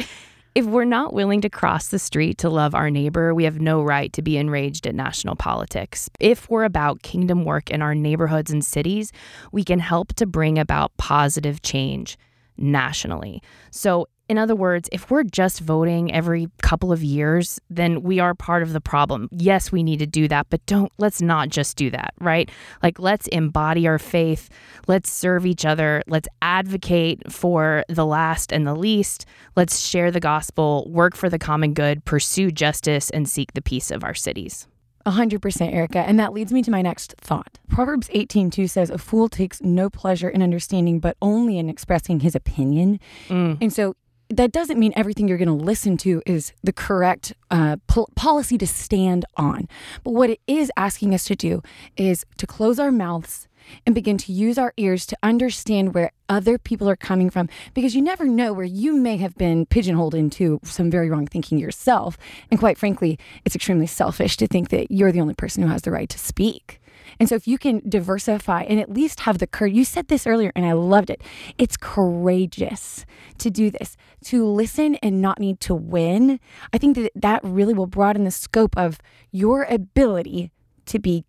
If 0.54 0.66
we're 0.66 0.84
not 0.84 1.12
willing 1.12 1.40
to 1.40 1.50
cross 1.50 1.88
the 1.88 1.99
street 1.99 2.38
to 2.38 2.49
love 2.49 2.76
our 2.76 2.88
neighbor, 2.88 3.34
we 3.34 3.42
have 3.42 3.61
no 3.61 3.82
right 3.82 4.12
to 4.12 4.23
be 4.23 4.37
enraged 4.37 4.87
at 4.87 4.94
national 4.94 5.34
politics. 5.34 6.08
If 6.20 6.49
we're 6.49 6.62
about 6.62 7.02
kingdom 7.02 7.44
work 7.44 7.73
in 7.73 7.82
our 7.82 7.92
neighborhoods 7.92 8.52
and 8.52 8.64
cities, 8.64 9.11
we 9.50 9.64
can 9.64 9.80
help 9.80 10.14
to 10.14 10.26
bring 10.26 10.56
about 10.61 10.96
positive 10.96 11.62
change 11.62 12.16
nationally. 12.56 13.42
So 13.73 14.06
in 14.28 14.38
other 14.38 14.54
words, 14.54 14.88
if 14.90 15.11
we're 15.11 15.23
just 15.23 15.61
voting 15.61 16.12
every 16.12 16.49
couple 16.62 16.93
of 16.93 17.02
years, 17.02 17.61
then 17.69 18.02
we 18.02 18.19
are 18.21 18.35
part 18.35 18.62
of 18.62 18.73
the 18.73 18.81
problem. 18.81 19.28
Yes, 19.33 19.71
we 19.71 19.83
need 19.83 19.99
to 19.99 20.07
do 20.07 20.28
that, 20.28 20.47
but 20.49 20.64
don't 20.66 20.90
let's 20.99 21.21
not 21.21 21.50
just 21.50 21.76
do 21.76 21.90
that, 21.90 22.14
right? 22.21 22.50
Like 22.83 22.99
let's 22.99 23.26
embody 23.28 23.87
our 23.87 23.99
faith, 23.99 24.49
let's 24.87 25.11
serve 25.11 25.45
each 25.45 25.64
other, 25.64 26.02
let's 26.07 26.28
advocate 26.40 27.31
for 27.31 27.85
the 27.88 28.07
last 28.07 28.52
and 28.52 28.66
the 28.66 28.75
least, 28.75 29.26
let's 29.57 29.81
share 29.81 30.11
the 30.11 30.21
gospel, 30.21 30.87
work 30.88 31.14
for 31.14 31.28
the 31.28 31.38
common 31.38 31.75
good, 31.75 32.04
pursue 32.04 32.50
justice 32.50 33.11
and 33.11 33.28
seek 33.28 33.52
the 33.52 33.62
peace 33.62 33.90
of 33.90 34.04
our 34.04 34.14
cities. 34.14 34.66
100% 35.04 35.75
Erica 35.75 35.99
and 35.99 36.19
that 36.19 36.33
leads 36.33 36.50
me 36.50 36.62
to 36.62 36.71
my 36.71 36.81
next 36.81 37.14
thought. 37.21 37.59
Proverbs 37.69 38.09
18:2 38.14 38.71
says 38.71 38.88
a 38.88 38.97
fool 38.97 39.28
takes 39.28 39.61
no 39.61 39.90
pleasure 39.90 40.31
in 40.31 40.43
understanding 40.43 40.99
but 40.99 41.19
only 41.21 41.59
in 41.59 41.69
expressing 41.69 42.21
his 42.21 42.35
opinion. 42.35 42.99
Mm. 43.28 43.59
And 43.61 43.71
so 43.71 43.95
that 44.31 44.52
doesn't 44.52 44.78
mean 44.78 44.93
everything 44.97 45.28
you're 45.28 45.38
going 45.38 45.49
to 45.49 45.54
listen 45.54 45.97
to 45.99 46.23
is 46.26 46.52
the 46.62 46.73
correct 46.73 47.35
uh, 47.50 47.76
pol- 47.87 48.11
policy 48.14 48.59
to 48.59 48.66
stand 48.66 49.25
on. 49.37 49.69
But 50.02 50.12
what 50.12 50.31
it 50.31 50.40
is 50.47 50.71
asking 50.76 51.14
us 51.14 51.25
to 51.25 51.37
do 51.37 51.62
is 51.97 52.25
to 52.38 52.47
close 52.47 52.78
our 52.78 52.90
mouths 52.90 53.49
and 53.87 53.95
begin 53.95 54.19
to 54.19 54.33
use 54.33 54.59
our 54.59 54.73
ears 54.76 55.07
to 55.07 55.16
understand 55.23 55.95
where 55.95 56.12
other 56.28 56.59
people 56.59 56.88
are 56.88 56.97
coming 56.97 57.31
from 57.31 57.49
because 57.73 57.95
you 57.95 58.02
never 58.02 58.25
know 58.25 58.52
where 58.52 58.64
you 58.64 58.95
may 58.95 59.16
have 59.16 59.35
been 59.37 59.66
pigeonholed 59.66 60.14
into 60.14 60.61
some 60.64 60.90
very 60.90 61.11
wrong 61.11 61.26
thinking 61.26 61.59
yourself. 61.59 62.19
And 62.50 62.61
quite 62.61 62.78
frankly, 62.78 63.19
it's 63.45 63.54
extremely 63.54 63.87
selfish 63.87 64.37
to 64.38 64.47
think 64.47 64.71
that 64.71 64.90
you're 64.90 65.12
the 65.12 65.21
only 65.21 65.35
person 65.35 65.62
who 65.62 65.69
has 65.69 65.83
the 65.83 65.90
right 65.90 66.09
to 66.09 66.19
speak. 66.19 66.81
And 67.18 67.28
so 67.28 67.35
if 67.35 67.47
you 67.47 67.59
can 67.59 67.83
diversify 67.88 68.62
and 68.62 68.80
at 68.80 68.90
least 68.90 69.21
have 69.21 69.38
the 69.38 69.47
courage, 69.47 69.75
you 69.75 69.85
said 69.85 70.09
this 70.09 70.26
earlier 70.26 70.52
and 70.54 70.64
I 70.64 70.73
loved 70.73 71.11
it. 71.11 71.23
It's 71.59 71.76
courageous 71.76 73.06
to 73.38 73.50
do 73.50 73.71
this, 73.71 73.97
to 74.25 74.44
listen 74.47 74.97
and 74.97 75.21
not 75.21 75.38
need 75.40 75.61
to 75.61 75.75
win. 75.75 76.40
I 76.73 76.78
think 76.78 76.97
that 76.97 77.12
that 77.14 77.40
really 77.44 77.75
will 77.75 77.87
broaden 77.87 78.25
the 78.25 78.30
scope 78.30 78.76
of 78.76 78.99
your 79.30 79.64
ability 79.64 80.50
to 80.87 80.99
be 80.99 81.25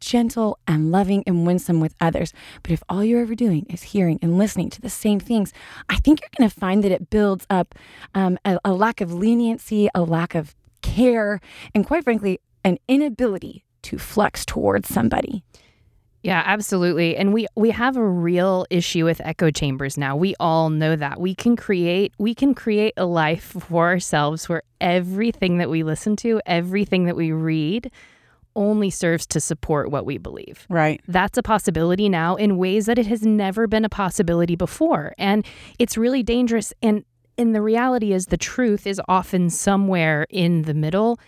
gentle 0.00 0.58
and 0.66 0.90
loving 0.90 1.22
and 1.26 1.46
winsome 1.46 1.78
with 1.78 1.94
others. 2.00 2.32
But 2.62 2.72
if 2.72 2.82
all 2.88 3.04
you're 3.04 3.20
ever 3.20 3.34
doing 3.34 3.66
is 3.68 3.82
hearing 3.82 4.18
and 4.22 4.38
listening 4.38 4.70
to 4.70 4.80
the 4.80 4.90
same 4.90 5.20
things, 5.20 5.52
I 5.88 5.96
think 5.96 6.20
you're 6.20 6.30
going 6.36 6.50
to 6.50 6.58
find 6.58 6.82
that 6.82 6.92
it 6.92 7.10
builds 7.10 7.46
up 7.50 7.74
um, 8.14 8.38
a, 8.44 8.58
a 8.64 8.72
lack 8.72 9.00
of 9.00 9.12
leniency, 9.12 9.88
a 9.94 10.02
lack 10.02 10.34
of 10.34 10.54
care, 10.82 11.40
and 11.74 11.86
quite 11.86 12.04
frankly, 12.04 12.40
an 12.64 12.78
inability 12.88 13.64
to 13.82 13.98
flex 13.98 14.44
towards 14.44 14.88
somebody. 14.88 15.42
Yeah, 16.22 16.42
absolutely. 16.44 17.16
And 17.16 17.32
we 17.32 17.46
we 17.56 17.70
have 17.70 17.96
a 17.96 18.04
real 18.04 18.66
issue 18.68 19.06
with 19.06 19.22
echo 19.24 19.50
chambers 19.50 19.96
now. 19.96 20.16
We 20.16 20.34
all 20.38 20.68
know 20.68 20.94
that. 20.94 21.18
We 21.18 21.34
can 21.34 21.56
create 21.56 22.12
we 22.18 22.34
can 22.34 22.54
create 22.54 22.92
a 22.96 23.06
life 23.06 23.56
for 23.58 23.86
ourselves 23.88 24.48
where 24.48 24.62
everything 24.80 25.58
that 25.58 25.70
we 25.70 25.82
listen 25.82 26.16
to, 26.16 26.40
everything 26.44 27.06
that 27.06 27.16
we 27.16 27.32
read 27.32 27.90
only 28.54 28.90
serves 28.90 29.26
to 29.28 29.40
support 29.40 29.90
what 29.90 30.04
we 30.04 30.18
believe. 30.18 30.66
Right. 30.68 31.00
That's 31.08 31.38
a 31.38 31.42
possibility 31.42 32.08
now 32.08 32.36
in 32.36 32.58
ways 32.58 32.86
that 32.86 32.98
it 32.98 33.06
has 33.06 33.22
never 33.22 33.66
been 33.66 33.84
a 33.84 33.88
possibility 33.88 34.56
before. 34.56 35.14
And 35.16 35.46
it's 35.78 35.96
really 35.96 36.22
dangerous 36.22 36.74
and 36.82 37.04
and 37.38 37.54
the 37.54 37.62
reality 37.62 38.12
is 38.12 38.26
the 38.26 38.36
truth 38.36 38.86
is 38.86 39.00
often 39.08 39.48
somewhere 39.48 40.26
in 40.28 40.62
the 40.62 40.74
middle, 40.74 41.18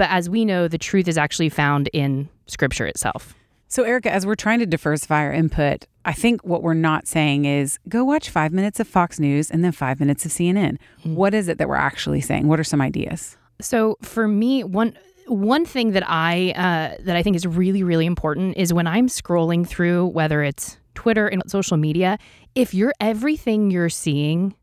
but 0.00 0.08
as 0.08 0.30
we 0.30 0.46
know 0.46 0.66
the 0.66 0.78
truth 0.78 1.08
is 1.08 1.18
actually 1.18 1.50
found 1.50 1.90
in 1.92 2.26
scripture 2.46 2.86
itself. 2.86 3.34
So, 3.68 3.82
Erica, 3.82 4.10
as 4.10 4.24
we're 4.24 4.34
trying 4.34 4.60
to 4.60 4.66
diversify 4.66 5.20
our 5.26 5.32
input, 5.32 5.84
I 6.06 6.14
think 6.14 6.40
what 6.42 6.62
we're 6.62 6.72
not 6.72 7.06
saying 7.06 7.44
is 7.44 7.78
go 7.86 8.02
watch 8.02 8.30
five 8.30 8.50
minutes 8.50 8.80
of 8.80 8.88
Fox 8.88 9.20
News 9.20 9.50
and 9.50 9.62
then 9.62 9.72
five 9.72 10.00
minutes 10.00 10.24
of 10.24 10.32
CNN. 10.32 10.78
Mm-hmm. 11.00 11.16
What 11.16 11.34
is 11.34 11.48
it 11.48 11.58
that 11.58 11.68
we're 11.68 11.76
actually 11.76 12.22
saying? 12.22 12.48
What 12.48 12.58
are 12.58 12.64
some 12.64 12.80
ideas? 12.80 13.36
So 13.60 13.98
for 14.00 14.26
me, 14.26 14.64
one 14.64 14.96
one 15.26 15.66
thing 15.66 15.90
that 15.90 16.04
I 16.08 16.52
uh, 16.56 17.02
that 17.04 17.14
I 17.14 17.22
think 17.22 17.36
is 17.36 17.46
really 17.46 17.82
really 17.82 18.06
important 18.06 18.56
is 18.56 18.72
when 18.72 18.86
I'm 18.86 19.06
scrolling 19.06 19.68
through 19.68 20.06
whether 20.06 20.42
it's 20.42 20.78
Twitter 20.94 21.28
and 21.28 21.42
social 21.46 21.76
media, 21.76 22.16
if 22.54 22.72
you're 22.72 22.94
everything 23.00 23.70
you're 23.70 23.90
seeing 23.90 24.54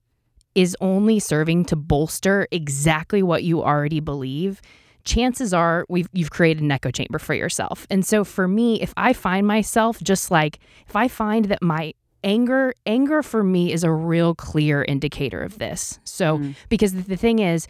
is 0.55 0.75
only 0.81 1.19
serving 1.19 1.65
to 1.65 1.75
bolster 1.75 2.47
exactly 2.51 3.21
what 3.21 3.43
you 3.43 3.61
already 3.61 3.99
believe, 3.99 4.63
chances 5.07 5.53
are 5.53 5.85
we've 5.89 6.09
you've 6.13 6.29
created 6.29 6.61
an 6.61 6.71
echo 6.71 6.91
chamber 6.91 7.17
for 7.17 7.33
yourself. 7.33 7.87
And 7.89 8.05
so 8.05 8.23
for 8.23 8.47
me, 8.47 8.81
if 8.81 8.93
I 8.97 9.13
find 9.13 9.47
myself 9.47 9.99
just 10.03 10.29
like 10.29 10.59
if 10.87 10.95
I 10.95 11.07
find 11.07 11.45
that 11.45 11.61
my 11.61 11.93
anger 12.23 12.73
anger 12.85 13.23
for 13.23 13.43
me 13.43 13.71
is 13.71 13.83
a 13.83 13.91
real 13.91 14.35
clear 14.35 14.83
indicator 14.83 15.41
of 15.41 15.57
this. 15.57 15.99
So 16.03 16.37
mm. 16.37 16.55
because 16.69 16.93
the 16.93 17.15
thing 17.15 17.39
is 17.39 17.67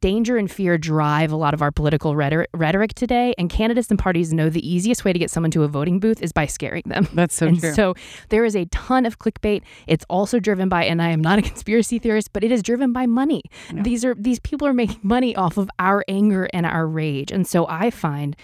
danger 0.00 0.36
and 0.36 0.50
fear 0.50 0.78
drive 0.78 1.32
a 1.32 1.36
lot 1.36 1.54
of 1.54 1.62
our 1.62 1.70
political 1.70 2.14
rhetoric, 2.16 2.94
today 2.94 3.34
and 3.38 3.50
candidates 3.50 3.90
and 3.90 3.98
parties 3.98 4.32
know 4.32 4.48
the 4.48 4.66
easiest 4.68 5.04
way 5.04 5.12
to 5.12 5.18
get 5.18 5.30
someone 5.30 5.50
to 5.50 5.64
a 5.64 5.68
voting 5.68 5.98
booth 5.98 6.22
is 6.22 6.32
by 6.32 6.46
scaring 6.46 6.82
them 6.86 7.08
That's 7.14 7.34
so 7.34 7.46
and 7.46 7.60
true. 7.60 7.72
so 7.72 7.94
there 8.28 8.44
is 8.44 8.54
a 8.54 8.66
ton 8.66 9.06
of 9.06 9.18
clickbait. 9.18 9.62
It's 9.86 10.04
also 10.08 10.38
driven 10.38 10.68
by, 10.68 10.84
and 10.84 11.02
I 11.02 11.10
am 11.10 11.20
not 11.20 11.38
a 11.38 11.42
conspiracy 11.48 11.98
theorist, 11.98 12.32
but 12.32 12.44
it 12.44 12.52
is 12.52 12.62
driven 12.62 12.92
by 12.92 13.06
money. 13.06 13.42
These 13.72 14.04
are 14.04 14.14
these 14.14 14.38
people 14.38 14.66
are 14.66 14.74
making 14.74 15.00
money 15.02 15.34
off 15.34 15.56
of 15.56 15.70
our 15.78 16.04
anger 16.08 16.48
and 16.52 16.64
our 16.66 16.86
rage. 16.86 17.32
And 17.32 17.46
so 17.46 17.66
I 17.68 17.90
find 17.90 18.36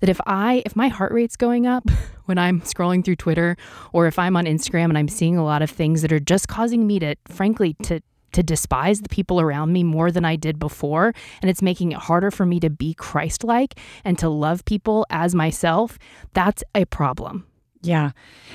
that 0.00 0.08
if 0.08 0.20
I 0.26 0.62
if 0.66 0.74
my 0.76 0.88
heart 0.88 1.12
rate's 1.12 1.36
going 1.36 1.66
up 1.66 1.88
when 2.26 2.38
I'm 2.38 2.60
scrolling 2.62 3.04
through 3.04 3.16
Twitter 3.16 3.56
or 3.92 4.06
if 4.06 4.18
I'm 4.18 4.36
on 4.36 4.44
Instagram 4.44 4.86
and 4.86 4.98
I'm 4.98 5.08
seeing 5.08 5.36
a 5.36 5.44
lot 5.44 5.62
of 5.62 5.70
things 5.70 6.02
that 6.02 6.12
are 6.12 6.20
just 6.20 6.48
causing 6.48 6.86
me 6.86 6.98
to 7.00 7.16
frankly 7.28 7.74
to 7.84 8.00
to 8.32 8.42
despise 8.42 9.00
the 9.00 9.08
people 9.08 9.40
around 9.40 9.72
me 9.72 9.82
more 9.84 10.10
than 10.10 10.24
I 10.24 10.36
did 10.36 10.58
before. 10.58 11.12
And 11.42 11.50
it's 11.50 11.62
making 11.62 11.92
it 11.92 11.98
harder 11.98 12.30
for 12.30 12.46
me 12.46 12.60
to 12.60 12.70
be 12.70 12.94
Christ 12.94 13.44
like 13.44 13.78
and 14.04 14.18
to 14.18 14.28
love 14.28 14.64
people 14.64 15.06
as 15.10 15.34
myself. 15.34 15.98
That's 16.32 16.62
a 16.74 16.84
problem. 16.84 17.46
Yeah. 17.82 18.10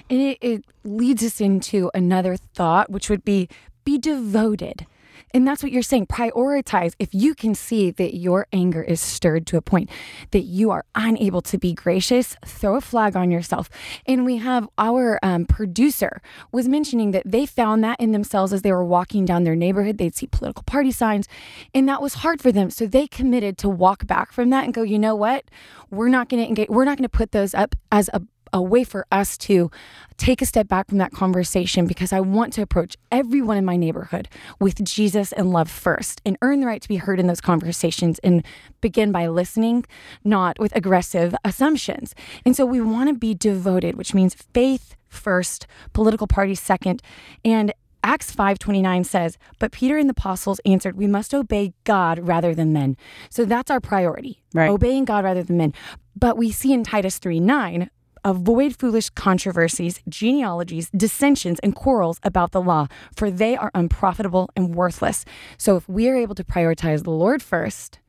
And 0.09 0.21
it, 0.21 0.38
it 0.41 0.65
leads 0.83 1.23
us 1.23 1.41
into 1.41 1.89
another 1.93 2.38
thought, 2.38 2.91
which 2.91 3.09
would 3.09 3.25
be 3.25 3.49
be 3.83 3.97
devoted. 3.97 4.85
And 5.31 5.47
that's 5.47 5.61
what 5.61 5.71
you're 5.71 5.81
saying. 5.81 6.07
Prioritize. 6.07 6.93
If 6.99 7.13
you 7.13 7.35
can 7.35 7.55
see 7.55 7.91
that 7.91 8.15
your 8.15 8.47
anger 8.53 8.81
is 8.81 9.01
stirred 9.01 9.45
to 9.47 9.57
a 9.57 9.61
point 9.61 9.89
that 10.31 10.43
you 10.43 10.71
are 10.71 10.85
unable 10.95 11.41
to 11.41 11.57
be 11.57 11.73
gracious, 11.73 12.38
throw 12.45 12.75
a 12.75 12.81
flag 12.81 13.15
on 13.15 13.31
yourself. 13.31 13.69
And 14.05 14.25
we 14.25 14.38
have 14.38 14.67
our 14.77 15.19
um, 15.23 15.45
producer 15.45 16.21
was 16.51 16.67
mentioning 16.67 17.11
that 17.11 17.23
they 17.25 17.45
found 17.45 17.83
that 17.83 17.99
in 17.99 18.11
themselves 18.11 18.53
as 18.53 18.61
they 18.61 18.71
were 18.71 18.85
walking 18.85 19.25
down 19.25 19.43
their 19.43 19.55
neighborhood. 19.55 19.97
They'd 19.97 20.15
see 20.15 20.27
political 20.27 20.63
party 20.63 20.91
signs, 20.91 21.27
and 21.73 21.88
that 21.89 22.01
was 22.01 22.15
hard 22.15 22.41
for 22.41 22.51
them. 22.51 22.69
So 22.69 22.85
they 22.85 23.07
committed 23.07 23.57
to 23.59 23.69
walk 23.69 24.07
back 24.07 24.31
from 24.31 24.49
that 24.51 24.65
and 24.65 24.73
go, 24.73 24.83
you 24.83 24.99
know 24.99 25.15
what? 25.15 25.45
We're 25.89 26.09
not 26.09 26.29
going 26.29 26.43
to 26.43 26.47
engage. 26.47 26.69
We're 26.69 26.85
not 26.85 26.97
going 26.97 27.09
to 27.09 27.17
put 27.17 27.31
those 27.31 27.53
up 27.53 27.75
as 27.91 28.09
a 28.13 28.21
a 28.53 28.62
way 28.62 28.84
for 28.84 29.05
us 29.12 29.38
to 29.39 29.69
take 30.17 30.41
a 30.41 30.45
step 30.45 30.67
back 30.67 30.88
from 30.88 30.97
that 30.97 31.12
conversation 31.12 31.88
because 31.88 32.13
I 32.13 32.19
want 32.19 32.53
to 32.53 32.62
approach 32.62 32.95
everyone 33.12 33.58
in 33.58 33.65
my 33.65 33.75
neighborhood 33.75 34.29
with 34.60 34.84
Jesus 34.84 35.31
and 35.31 35.51
love 35.51 35.69
first 35.69 36.21
and 36.25 36.38
earn 36.41 36.62
the 36.62 36.67
right 36.67 36.81
to 36.81 36.88
be 36.88 36.97
heard 36.97 37.19
in 37.19 37.27
those 37.27 37.41
conversations 37.41 38.19
and 38.19 38.45
begin 38.81 39.12
by 39.12 39.27
listening, 39.27 39.86
not 40.23 40.58
with 40.60 40.75
aggressive 40.75 41.36
assumptions. 41.43 42.15
And 42.45 42.55
so 42.55 42.65
we 42.65 42.81
want 42.81 43.10
to 43.10 43.15
be 43.15 43.34
devoted, 43.34 43.95
which 43.95 44.13
means 44.13 44.36
faith 44.53 44.95
first, 45.08 45.67
political 45.93 46.27
party 46.27 46.55
second, 46.55 47.01
and 47.43 47.73
Acts 48.05 48.31
5:29 48.31 49.03
says, 49.03 49.39
"But 49.58 49.71
Peter 49.71 49.97
and 49.97 50.08
the 50.08 50.12
apostles 50.12 50.62
answered, 50.63 50.95
we 50.95 51.08
must 51.08 51.34
obey 51.34 51.73
God 51.86 52.19
rather 52.19 52.53
than 52.53 52.71
men." 52.71 52.97
So 53.31 53.45
that's 53.45 53.71
our 53.71 53.79
priority. 53.79 54.43
Right. 54.53 54.69
Obeying 54.69 55.05
God 55.05 55.23
rather 55.23 55.41
than 55.41 55.58
men. 55.58 55.73
But 56.15 56.38
we 56.38 56.51
see 56.51 56.71
in 56.71 56.84
Titus 56.84 57.17
3:9, 57.17 57.89
avoid 58.25 58.75
foolish 58.75 59.09
controversies, 59.11 60.01
genealogies, 60.09 60.89
dissensions, 60.89 61.59
and 61.59 61.75
quarrels 61.75 62.19
about 62.23 62.51
the 62.51 62.61
law, 62.61 62.88
for 63.15 63.31
they 63.31 63.55
are 63.55 63.71
unprofitable 63.73 64.49
and 64.57 64.75
worthless. 64.75 65.23
So 65.57 65.77
if 65.77 65.88
we 65.88 66.09
are 66.09 66.17
able 66.17 66.35
to 66.35 66.43
prioritize 66.43 67.03
the 67.03 67.11
Lord 67.11 67.41
first, 67.41 67.99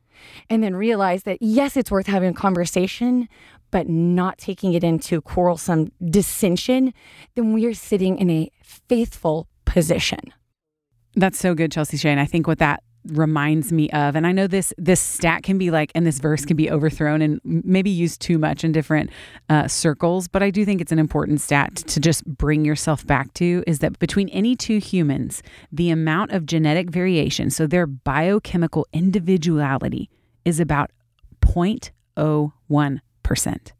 and 0.50 0.62
then 0.62 0.74
realize 0.74 1.22
that 1.24 1.38
yes, 1.40 1.76
it's 1.76 1.90
worth 1.90 2.06
having 2.06 2.30
a 2.30 2.34
conversation, 2.34 3.28
but 3.70 3.88
not 3.88 4.38
taking 4.38 4.72
it 4.72 4.82
into 4.82 5.20
quarrelsome 5.20 5.92
dissension, 6.04 6.92
then 7.34 7.52
we 7.52 7.66
are 7.66 7.74
sitting 7.74 8.18
in 8.18 8.30
a 8.30 8.50
faithful 8.62 9.48
position. 9.64 10.20
That's 11.14 11.38
so 11.38 11.54
good, 11.54 11.72
Chelsea 11.72 11.96
Shea. 11.96 12.18
I 12.18 12.26
think 12.26 12.46
what 12.46 12.58
that 12.58 12.82
reminds 13.12 13.72
me 13.72 13.90
of, 13.90 14.16
and 14.16 14.26
I 14.26 14.32
know 14.32 14.46
this 14.46 14.72
this 14.78 15.00
stat 15.00 15.42
can 15.42 15.58
be 15.58 15.70
like, 15.70 15.92
and 15.94 16.06
this 16.06 16.18
verse 16.18 16.44
can 16.44 16.56
be 16.56 16.70
overthrown 16.70 17.22
and 17.22 17.40
maybe 17.44 17.90
used 17.90 18.20
too 18.20 18.38
much 18.38 18.64
in 18.64 18.72
different 18.72 19.10
uh, 19.48 19.68
circles, 19.68 20.28
but 20.28 20.42
I 20.42 20.50
do 20.50 20.64
think 20.64 20.80
it's 20.80 20.92
an 20.92 20.98
important 20.98 21.40
stat 21.40 21.74
to 21.76 22.00
just 22.00 22.24
bring 22.24 22.64
yourself 22.64 23.06
back 23.06 23.32
to 23.34 23.62
is 23.66 23.80
that 23.80 23.98
between 23.98 24.28
any 24.30 24.56
two 24.56 24.78
humans, 24.78 25.42
the 25.72 25.90
amount 25.90 26.32
of 26.32 26.46
genetic 26.46 26.90
variation, 26.90 27.50
so 27.50 27.66
their 27.66 27.86
biochemical 27.86 28.86
individuality, 28.92 30.10
is 30.44 30.60
about 30.60 30.90
0.01 31.40 33.00
percent. 33.22 33.72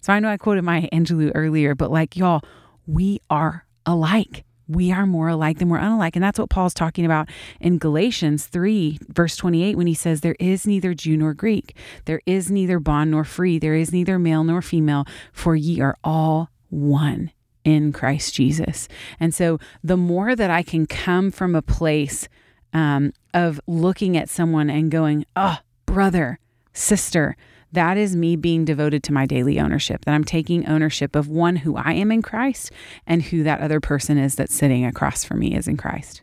So 0.00 0.12
I 0.12 0.20
know 0.20 0.28
I 0.28 0.36
quoted 0.36 0.62
Maya 0.62 0.88
Angelou 0.92 1.32
earlier, 1.34 1.74
but 1.74 1.90
like 1.90 2.16
y'all, 2.16 2.42
we 2.86 3.20
are 3.30 3.66
alike. 3.86 4.44
We 4.68 4.92
are 4.92 5.06
more 5.06 5.28
alike 5.28 5.58
than 5.58 5.68
we're 5.68 5.78
unlike. 5.78 6.14
And 6.14 6.22
that's 6.22 6.38
what 6.38 6.50
Paul's 6.50 6.74
talking 6.74 7.04
about 7.04 7.28
in 7.60 7.78
Galatians 7.78 8.46
3, 8.46 8.98
verse 9.08 9.34
28, 9.36 9.76
when 9.76 9.86
he 9.86 9.94
says, 9.94 10.20
There 10.20 10.36
is 10.38 10.66
neither 10.66 10.94
Jew 10.94 11.16
nor 11.16 11.34
Greek, 11.34 11.74
there 12.04 12.20
is 12.26 12.50
neither 12.50 12.78
bond 12.78 13.10
nor 13.10 13.24
free, 13.24 13.58
there 13.58 13.74
is 13.74 13.92
neither 13.92 14.18
male 14.18 14.44
nor 14.44 14.60
female, 14.62 15.06
for 15.32 15.56
ye 15.56 15.80
are 15.80 15.96
all 16.04 16.50
one 16.68 17.32
in 17.64 17.92
Christ 17.92 18.34
Jesus. 18.34 18.88
And 19.18 19.34
so 19.34 19.58
the 19.82 19.96
more 19.96 20.36
that 20.36 20.50
I 20.50 20.62
can 20.62 20.86
come 20.86 21.30
from 21.30 21.54
a 21.54 21.62
place 21.62 22.28
um, 22.72 23.12
of 23.32 23.60
looking 23.66 24.16
at 24.16 24.28
someone 24.28 24.70
and 24.70 24.90
going, 24.90 25.24
Oh, 25.34 25.58
brother, 25.86 26.38
sister, 26.72 27.36
That 27.72 27.96
is 27.96 28.16
me 28.16 28.36
being 28.36 28.64
devoted 28.64 29.02
to 29.04 29.12
my 29.12 29.26
daily 29.26 29.60
ownership, 29.60 30.04
that 30.04 30.14
I'm 30.14 30.24
taking 30.24 30.66
ownership 30.66 31.14
of 31.14 31.28
one, 31.28 31.56
who 31.56 31.76
I 31.76 31.92
am 31.92 32.10
in 32.10 32.22
Christ, 32.22 32.72
and 33.06 33.22
who 33.22 33.42
that 33.42 33.60
other 33.60 33.80
person 33.80 34.16
is 34.16 34.34
that's 34.34 34.54
sitting 34.54 34.84
across 34.84 35.24
from 35.24 35.40
me 35.40 35.54
is 35.54 35.68
in 35.68 35.76
Christ. 35.76 36.22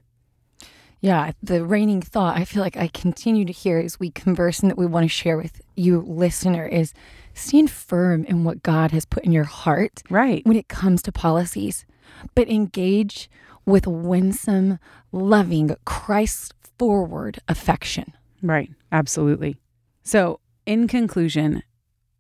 Yeah, 1.02 1.34
the 1.44 1.64
reigning 1.64 2.02
thought 2.02 2.36
I 2.36 2.46
feel 2.46 2.64
like 2.64 2.78
I 2.78 2.88
continue 2.88 3.46
to 3.46 3.54
hear 3.54 3.78
as 3.78 4.00
we 4.00 4.10
converse 4.10 4.62
and 4.62 4.72
that 4.72 4.78
we 4.78 4.88
want 4.88 5.04
to 5.04 5.10
share 5.10 5.38
with 5.38 5.62
you, 5.76 6.02
listener, 6.02 6.66
is 6.66 6.94
stand 7.36 7.70
firm 7.70 8.26
in 8.26 8.44
what 8.44 8.64
God 8.64 8.90
has 8.90 9.06
put 9.06 9.24
in 9.24 9.32
your 9.32 9.44
heart. 9.44 10.02
Right. 10.10 10.44
When 10.48 10.58
it 10.58 10.68
comes 10.68 11.04
to 11.04 11.12
policies, 11.12 11.86
but 12.34 12.50
engage 12.50 13.30
with 13.68 13.86
winsome, 13.86 14.80
loving, 15.12 15.76
Christ 15.86 16.56
forward 16.80 17.40
affection. 17.48 18.14
Right. 18.42 18.72
Absolutely. 18.92 19.58
So, 20.02 20.40
in 20.66 20.88
conclusion, 20.88 21.64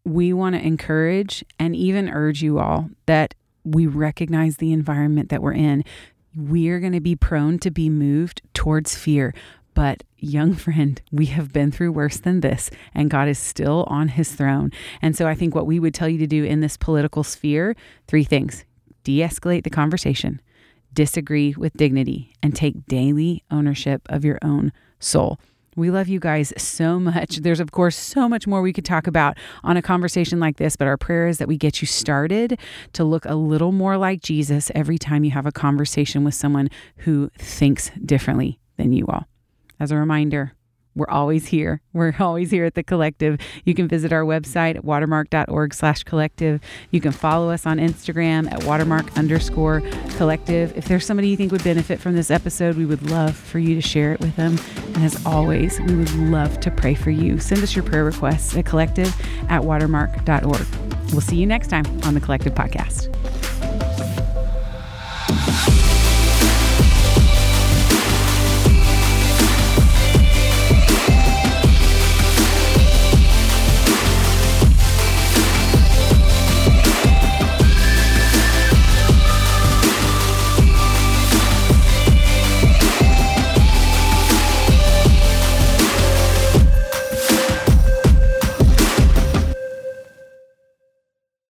we 0.03 0.31
want 0.33 0.55
to 0.55 0.61
encourage 0.61 1.43
and 1.59 1.75
even 1.75 2.09
urge 2.09 2.41
you 2.41 2.59
all 2.59 2.89
that 3.07 3.33
we 3.63 3.87
recognize 3.87 4.57
the 4.57 4.71
environment 4.71 5.29
that 5.29 5.41
we're 5.41 5.53
in. 5.53 5.83
We 6.37 6.69
are 6.69 6.79
going 6.79 6.93
to 6.93 6.99
be 6.99 7.15
prone 7.15 7.59
to 7.59 7.71
be 7.71 7.89
moved 7.89 8.41
towards 8.53 8.95
fear. 8.95 9.33
But, 9.73 10.03
young 10.17 10.53
friend, 10.55 11.01
we 11.11 11.25
have 11.27 11.51
been 11.51 11.71
through 11.71 11.91
worse 11.91 12.17
than 12.17 12.41
this, 12.41 12.69
and 12.93 13.09
God 13.09 13.27
is 13.27 13.39
still 13.39 13.85
on 13.87 14.09
his 14.09 14.31
throne. 14.31 14.71
And 15.01 15.15
so, 15.15 15.27
I 15.27 15.35
think 15.35 15.55
what 15.55 15.65
we 15.65 15.79
would 15.79 15.93
tell 15.93 16.07
you 16.07 16.19
to 16.19 16.27
do 16.27 16.43
in 16.43 16.61
this 16.61 16.77
political 16.77 17.23
sphere 17.23 17.75
three 18.07 18.23
things 18.23 18.63
de 19.03 19.19
escalate 19.19 19.63
the 19.63 19.69
conversation, 19.69 20.41
disagree 20.93 21.53
with 21.55 21.73
dignity, 21.73 22.33
and 22.41 22.55
take 22.55 22.87
daily 22.87 23.43
ownership 23.51 24.01
of 24.09 24.25
your 24.25 24.39
own 24.41 24.71
soul. 24.99 25.39
We 25.75 25.91
love 25.91 26.07
you 26.07 26.19
guys 26.19 26.53
so 26.57 26.99
much. 26.99 27.37
There's, 27.37 27.59
of 27.59 27.71
course, 27.71 27.97
so 27.97 28.29
much 28.29 28.47
more 28.47 28.61
we 28.61 28.71
could 28.71 28.85
talk 28.85 29.07
about 29.07 29.37
on 29.63 29.75
a 29.75 29.81
conversation 29.81 30.39
like 30.39 30.57
this, 30.57 30.75
but 30.75 30.87
our 30.87 30.97
prayer 30.97 31.27
is 31.27 31.37
that 31.39 31.47
we 31.47 31.57
get 31.57 31.81
you 31.81 31.87
started 31.87 32.57
to 32.93 33.03
look 33.03 33.25
a 33.25 33.35
little 33.35 33.73
more 33.73 33.97
like 33.97 34.21
Jesus 34.21 34.71
every 34.73 34.97
time 34.97 35.25
you 35.25 35.31
have 35.31 35.45
a 35.45 35.51
conversation 35.51 36.23
with 36.23 36.33
someone 36.33 36.69
who 36.99 37.29
thinks 37.37 37.91
differently 38.05 38.59
than 38.77 38.93
you 38.93 39.05
all. 39.07 39.25
As 39.79 39.91
a 39.91 39.97
reminder, 39.97 40.53
we're 40.95 41.09
always 41.09 41.47
here. 41.47 41.81
We're 41.93 42.15
always 42.19 42.51
here 42.51 42.65
at 42.65 42.75
the 42.75 42.83
collective. 42.83 43.39
You 43.63 43.73
can 43.73 43.87
visit 43.87 44.13
our 44.13 44.23
website 44.23 44.75
at 44.75 44.85
watermark.org 44.85 45.73
slash 45.73 46.03
collective. 46.03 46.61
You 46.91 47.01
can 47.01 47.11
follow 47.11 47.49
us 47.49 47.65
on 47.65 47.77
Instagram 47.77 48.51
at 48.51 48.63
watermark 48.63 49.17
underscore 49.17 49.81
collective. 50.17 50.75
If 50.77 50.85
there's 50.85 51.05
somebody 51.05 51.29
you 51.29 51.37
think 51.37 51.51
would 51.51 51.63
benefit 51.63 51.99
from 51.99 52.15
this 52.15 52.31
episode, 52.31 52.77
we 52.77 52.85
would 52.85 53.09
love 53.09 53.35
for 53.35 53.59
you 53.59 53.75
to 53.75 53.81
share 53.81 54.13
it 54.13 54.19
with 54.19 54.35
them. 54.35 54.57
And 54.95 55.03
as 55.03 55.23
always, 55.25 55.79
we 55.81 55.95
would 55.95 56.13
love 56.15 56.59
to 56.61 56.71
pray 56.71 56.95
for 56.95 57.11
you. 57.11 57.39
Send 57.39 57.61
us 57.61 57.75
your 57.75 57.83
prayer 57.83 58.05
requests 58.05 58.55
at 58.55 58.65
collective 58.65 59.13
at 59.49 59.63
watermark.org. 59.63 60.65
We'll 61.11 61.21
see 61.21 61.35
you 61.35 61.45
next 61.45 61.67
time 61.67 61.85
on 62.03 62.13
the 62.13 62.19
Collective 62.19 62.53
Podcast. 62.53 63.14